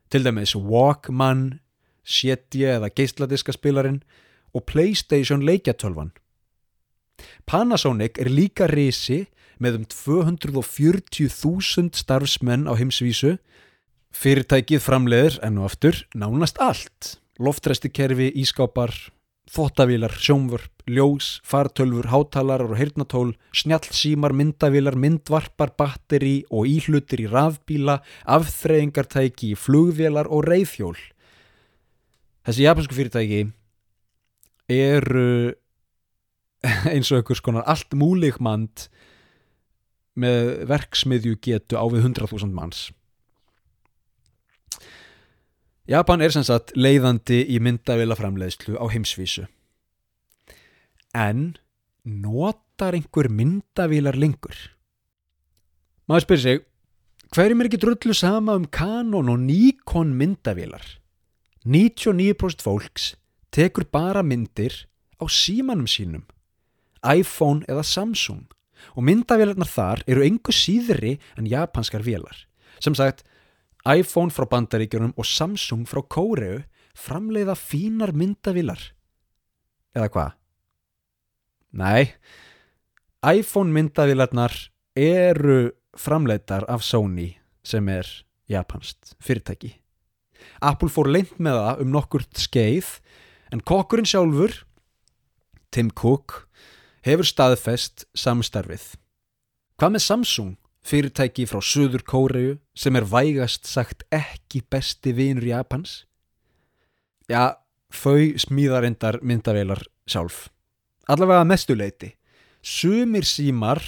[0.10, 1.60] til dæmis Walkman,
[2.06, 4.04] CD eða geisladiskaspilarinn
[4.54, 6.12] og Playstation leikjatölvan.
[7.46, 9.26] Panasonic er líka risi
[9.60, 13.38] með um 240.000 starfsmenn á heimsvísu.
[14.16, 17.20] Fyrirtækið framleiðir enn og aftur nánast allt.
[17.40, 18.92] Loftræstikerfi, ískápar,
[19.50, 28.00] þottavílar, sjómvörp, ljós, fartölfur, hátalarar og heyrnatól, snjallsímar, myndavílar, myndvarpar, batteri og íhlutir í rafbíla,
[28.30, 30.98] afþreyingartæki, flugvélar og reyðhjól.
[32.46, 33.42] Þessi japansku fyrirtæki
[34.70, 35.56] eru
[36.92, 38.88] eins og einhvers konar allt múligmand
[40.20, 42.90] með verksmiðju getu á við 100.000 manns.
[45.90, 49.48] Japan er sem sagt leiðandi í myndavélaframleiðslu á heimsvísu.
[51.18, 51.56] En
[52.06, 54.54] notar einhver myndavílar lengur?
[56.06, 56.62] Maður spyrir sig,
[57.34, 60.86] hverjum er ekki drullu sama um Canon og Nikon myndavílar?
[61.66, 63.16] 99% fólks
[63.50, 64.86] tekur bara myndir
[65.18, 66.28] á símanum sínum,
[67.02, 68.46] iPhone eða Samsung
[68.94, 72.46] og myndavélarnar þar eru engu síðri en japanskar vélar.
[72.78, 73.26] Sem sagt,
[73.88, 76.64] iPhone frá bandaríkjunum og Samsung frá Kóreu
[77.00, 78.82] framleiða fínar myndavílar.
[79.96, 80.36] Eða hvað?
[81.80, 82.10] Nei,
[83.24, 84.56] iPhone myndavílarnar
[85.00, 88.08] eru framleitar af Sony sem er
[88.50, 89.76] japanst fyrirtæki.
[90.64, 92.94] Apple fór leint með það um nokkurt skeið
[93.54, 94.54] en kokkurinn sjálfur,
[95.72, 96.50] Tim Cook,
[97.06, 98.96] hefur staðfest samstarfið.
[99.80, 100.56] Hvað með Samsung?
[100.86, 106.06] Fyrirtæki frá Suður Kóreu sem er vægast sagt ekki besti vinur Japans?
[107.30, 107.60] Já,
[107.94, 110.48] þau smíðar endar myndavélar sjálf.
[111.10, 112.14] Allavega mestuleiti
[112.62, 113.82] sumir símar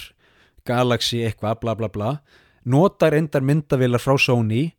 [0.66, 2.12] Galaxy eitthvað bla bla bla
[2.64, 4.72] notar endar myndavélar frá Sony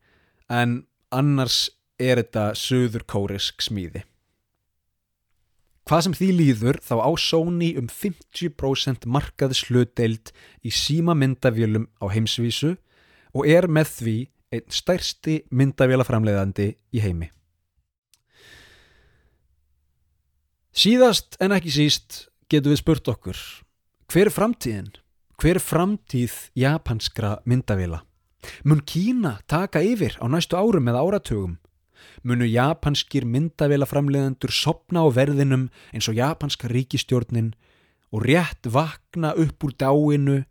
[0.50, 1.68] en annars
[2.00, 4.04] er þetta Suður Kóresk smíði
[5.84, 10.32] Hvað sem því líður þá á Sony um 50% markað slutdeild
[10.64, 12.78] í síma myndavélum á heimsvísu
[13.36, 14.18] og er með því
[14.54, 17.30] einn stærsti myndavélaframleiðandi í heimi.
[20.74, 23.38] Síðast en ekki síst getum við spurt okkur,
[24.10, 24.94] hver er framtíðin?
[25.38, 28.00] Hver er framtíð japanskra myndavéla?
[28.64, 31.58] Mun Kína taka yfir á næstu árum eða áratugum?
[32.24, 37.54] Munu japanskir myndavélaframleðendur sopna á verðinum eins og japanska ríkistjórnin
[38.14, 40.44] og rétt vakna upp úr dáinu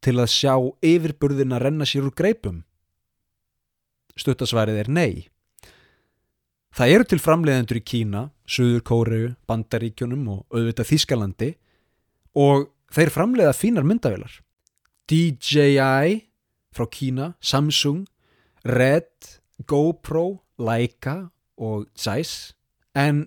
[0.00, 2.62] til að sjá yfirburðin að renna sér úr greipum?
[4.16, 5.12] Stuttasværið er nei.
[6.76, 11.50] Það eru til framleiðendur í Kína, Suður Kóreu, Bandaríkjunum og auðvitað Þískalandi
[12.38, 14.32] og þeir framleiða fínar myndavélar.
[15.10, 16.20] DJI
[16.70, 18.06] frá Kína, Samsung,
[18.64, 19.10] Red,
[19.66, 21.30] GoPro Laika
[21.60, 22.52] og Zeiss
[22.96, 23.26] en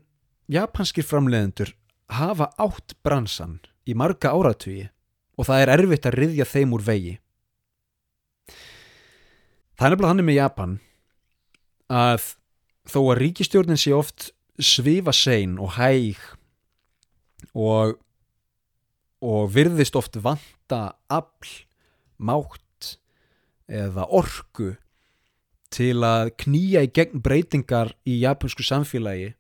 [0.52, 1.74] japanskir framleiðendur
[2.14, 3.60] hafa átt bransan
[3.90, 4.90] í marga áratvíi
[5.38, 7.14] og það er erfitt að riðja þeim úr vegi.
[9.74, 10.78] Það er nefnilega hann með Japan
[11.94, 12.28] að
[12.90, 14.30] þó að ríkistjórnin sé oft
[14.62, 16.20] svifa sein og hæg
[17.58, 17.98] og,
[19.24, 21.66] og virðist oft vanta afl,
[22.22, 22.98] mátt
[23.68, 24.74] eða orku
[25.74, 29.34] til að knýja í gegn breytingar í japansku samfélagi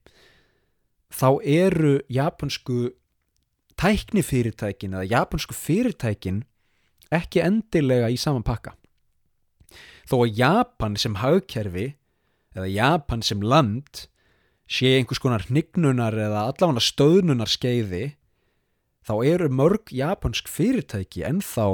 [1.13, 2.93] þá eru japansku
[3.79, 6.43] tæknifyrirtækin eða japansku fyrirtækin
[7.13, 8.73] ekki endilega í saman pakka.
[10.09, 11.93] Þó að Japan sem hagkerfi
[12.53, 14.07] eða Japan sem land
[14.69, 18.15] sé einhvers konar hnignunar eða allavega stöðnunar skeiði
[19.03, 21.67] þá eru mörg japansk fyrirtæki ennþá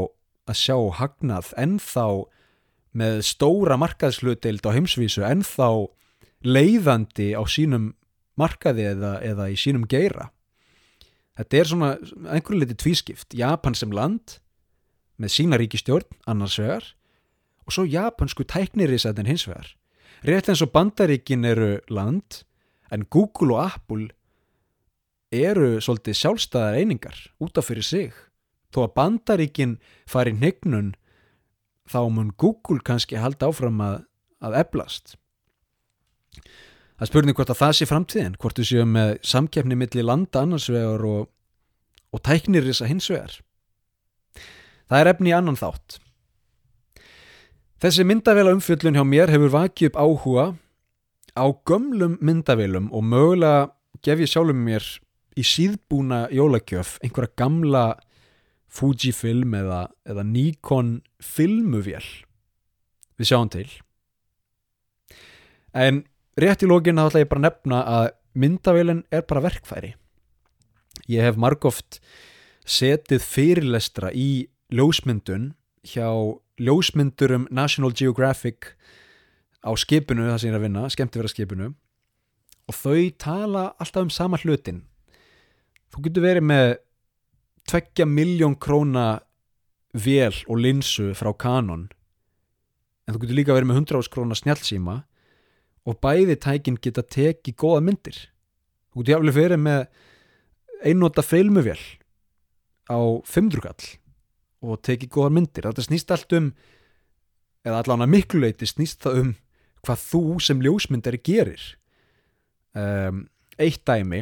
[0.49, 2.05] að sjá hagnað ennþá
[2.97, 5.89] með stóra markaðslutdeild á heimsvísu en þá
[6.45, 7.93] leiðandi á sínum
[8.39, 10.29] markaði eða, eða í sínum geira.
[11.39, 11.89] Þetta er svona
[12.35, 13.35] einhverju liti tvískipt.
[13.37, 14.39] Japan sem land
[15.19, 16.87] með sína ríkistjórn annars vegar
[17.67, 19.75] og svo japansku tæknirisætin hins vegar.
[20.25, 22.41] Rétt eins og bandaríkin eru land
[22.91, 24.09] en Google og Apple
[25.31, 28.15] eru svolítið sjálfstæðar einingar út af fyrir sig
[28.73, 29.77] þó að bandaríkin
[30.09, 30.95] fari hnignun
[31.89, 34.03] þá mun Google kannski halda áfram að,
[34.45, 35.15] að eblast
[36.99, 41.05] það spurning hvort að það sé framtíðin hvort þú séu með samkeppni millir landa annarsvegar
[41.07, 41.29] og,
[42.11, 43.35] og tæknir þess að hins vegar.
[44.89, 45.99] Það er efni í annan þátt.
[47.79, 50.45] Þessi myndavela umfjöllun hjá mér hefur vakið upp áhuga
[51.39, 53.69] á gömlum myndavelum og mögulega
[54.03, 54.83] gef ég sjálfum mér
[55.39, 57.85] í síðbúna jólagjöf einhverja gamla
[58.69, 62.05] Fujifilm eða, eða Nikon filmuvél.
[63.19, 63.67] Við sjáum til.
[65.73, 66.03] En
[66.39, 68.05] rétt í lógin þá ætla ég bara að nefna að
[68.39, 69.93] myndavélin er bara verkfæri.
[71.09, 71.99] Ég hef margóft
[72.69, 75.53] setið fyrirlestra í ljósmyndun
[75.87, 76.09] hjá
[76.59, 78.75] ljósmyndurum National Geographic
[79.65, 81.71] á skipinu það sem ég er að vinna, skemmtifæra skipinu
[82.69, 84.83] og þau tala alltaf um sama hlutin
[85.89, 86.67] þú getur verið með
[87.69, 89.21] tveggja miljón króna
[89.93, 91.87] vél og linsu frá kanon
[93.05, 94.95] en þú getur líka verið með 100 ás króna snjálfsíma
[95.89, 98.17] og bæði tækin geta tekið góða myndir.
[98.93, 99.79] Þú getur jáfnlega verið með
[100.85, 101.81] einnóta filmuvél
[102.89, 103.87] á 500 kall
[104.61, 105.65] og tekið góða myndir.
[105.65, 106.51] Þetta snýst allt um
[107.65, 109.33] eða allan að mikluleiti snýst það um
[109.85, 111.63] hvað þú sem ljósmyndari gerir.
[112.77, 113.25] Um,
[113.57, 114.21] eitt dæmi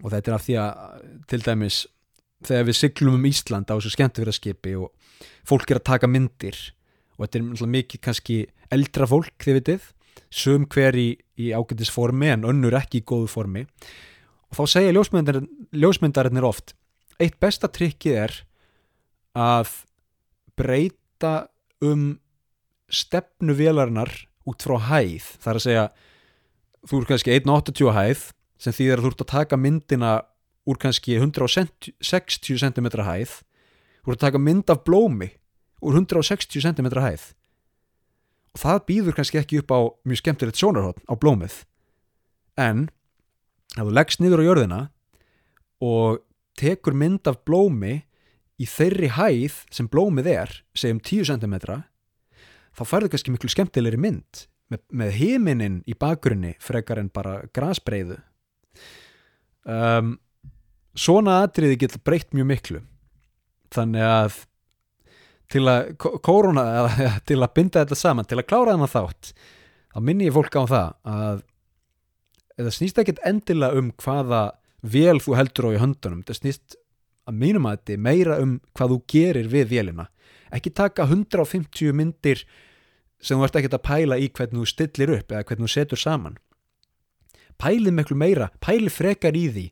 [0.00, 1.82] og þetta er af því að til dæmis
[2.46, 4.92] þegar við syklum um Ísland á þessu skemmtifæraskipi og
[5.48, 6.58] fólk er að taka myndir
[7.16, 8.36] og þetta er mikið kannski
[8.74, 9.88] eldra fólk þið vitið
[10.34, 11.08] sum hver í,
[11.40, 13.64] í ágættis formi en önnur ekki í góðu formi.
[14.48, 15.40] Og þá segja ljósmyndar,
[15.72, 16.74] ljósmyndarinnir oft
[17.18, 18.34] eitt besta trikkið er
[19.38, 19.72] að
[20.58, 21.48] breyta
[21.84, 22.18] um
[22.88, 24.10] stefnu vélarinnar
[24.48, 25.26] út frá hæð.
[25.42, 25.86] Þar að segja
[26.88, 28.26] þú er kannski 1.80 hæð
[28.58, 30.12] sem þýðir að þú ert að taka myndina
[30.68, 33.38] úr kannski 160 cm hæð
[34.08, 35.30] ert að taka mynd af blómi
[35.84, 37.32] úr 160 cm hæð.
[38.56, 41.62] Og það býður kannski ekki upp á mjög skemmtilegt sjónarhótt á blómið.
[42.58, 42.88] En
[43.76, 44.80] ef þú leggst niður á jörðina
[45.84, 46.24] og
[46.58, 48.02] tekur mynd af blómi
[48.58, 51.58] í þeirri hæð sem blómið er segjum 10 cm
[52.74, 58.18] þá færðu kannski miklu skemmtilegri mynd með, með heiminin í bakgrunni frekar en bara grasbreiðu.
[59.68, 60.16] Um,
[60.98, 62.80] svona atriði getur breytt mjög miklu.
[63.74, 64.38] Þannig að
[65.52, 65.94] til að
[66.24, 66.64] korona,
[67.28, 69.32] til að binda þetta saman, til að klára þannig þátt
[69.98, 71.42] þá minni ég fólk á það að
[72.58, 74.42] það snýst ekkit endilega um hvaða
[74.82, 76.76] vel þú heldur á í höndunum, það snýst
[77.28, 80.08] að mínum að þetta meira um hvað þú gerir við velina,
[80.54, 82.44] ekki taka 150 myndir
[83.18, 86.00] sem þú ert ekkit að pæla í hvernig þú stillir upp eða hvernig þú setur
[86.00, 86.38] saman.
[87.58, 89.64] Pælið miklu meira, pælið frekar í því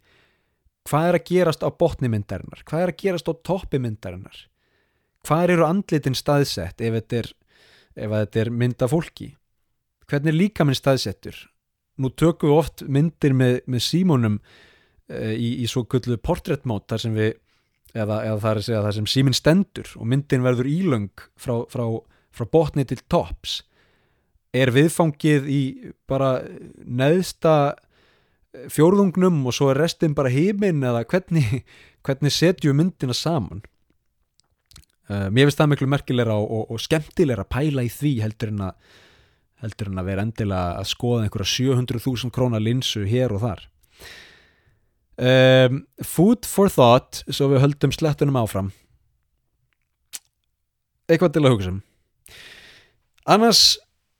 [0.86, 4.44] hvað er að gerast á botnimyndarinnar, hvað er að gerast á toppimyndarinnar
[5.26, 7.32] hvað eru andlitin staðsett ef þetta er,
[7.96, 9.32] ef þetta er mynda fólki?
[10.06, 11.38] Hvernig er líka minn staðsettur?
[11.98, 14.36] Nú tökum við oft myndir með, með símónum
[15.08, 17.32] e, í, í svo kullu portréttmót þar sem við
[17.96, 21.86] eða, eða þar, þar sem síminn stendur og myndin verður ílöng frá, frá,
[22.36, 23.62] frá botni til tops
[24.56, 25.62] er viðfangið í
[26.08, 26.38] bara
[26.84, 27.74] neðsta
[28.72, 31.62] fjórðungnum og svo er restin bara heiminn eða hvernig,
[32.06, 33.64] hvernig setjum myndina saman
[35.06, 38.50] Uh, mér finnst það miklu merkilegra og, og, og skemmtilegra að pæla í því heldur
[38.50, 38.94] en að,
[39.62, 43.62] heldur en að vera endilega að skoða einhverja 700.000 krónar linsu hér og þar.
[45.16, 48.72] Um, food for thought, svo við höldum slettunum áfram.
[51.06, 51.80] Eitthvað til að hugsa um.
[53.30, 53.62] Annars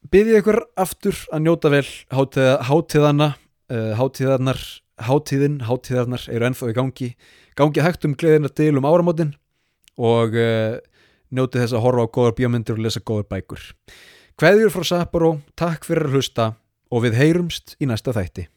[0.07, 1.83] byrði ykkur aftur að njóta vel
[2.15, 3.29] hátíða, hátíðana,
[3.69, 4.59] hátíðarnar,
[5.03, 7.09] hátíðin, hátíðarnar eru ennþá í gangi.
[7.57, 9.33] Gangi hægt um gleðina til um áramótin
[9.97, 10.77] og uh,
[11.33, 13.63] njóti þess að horfa á góðar bíómyndir og lesa góðar bækur.
[14.37, 16.51] Hveðjur frá Sapporo, takk fyrir að hlusta
[16.93, 18.47] og við heyrumst í næsta þætti.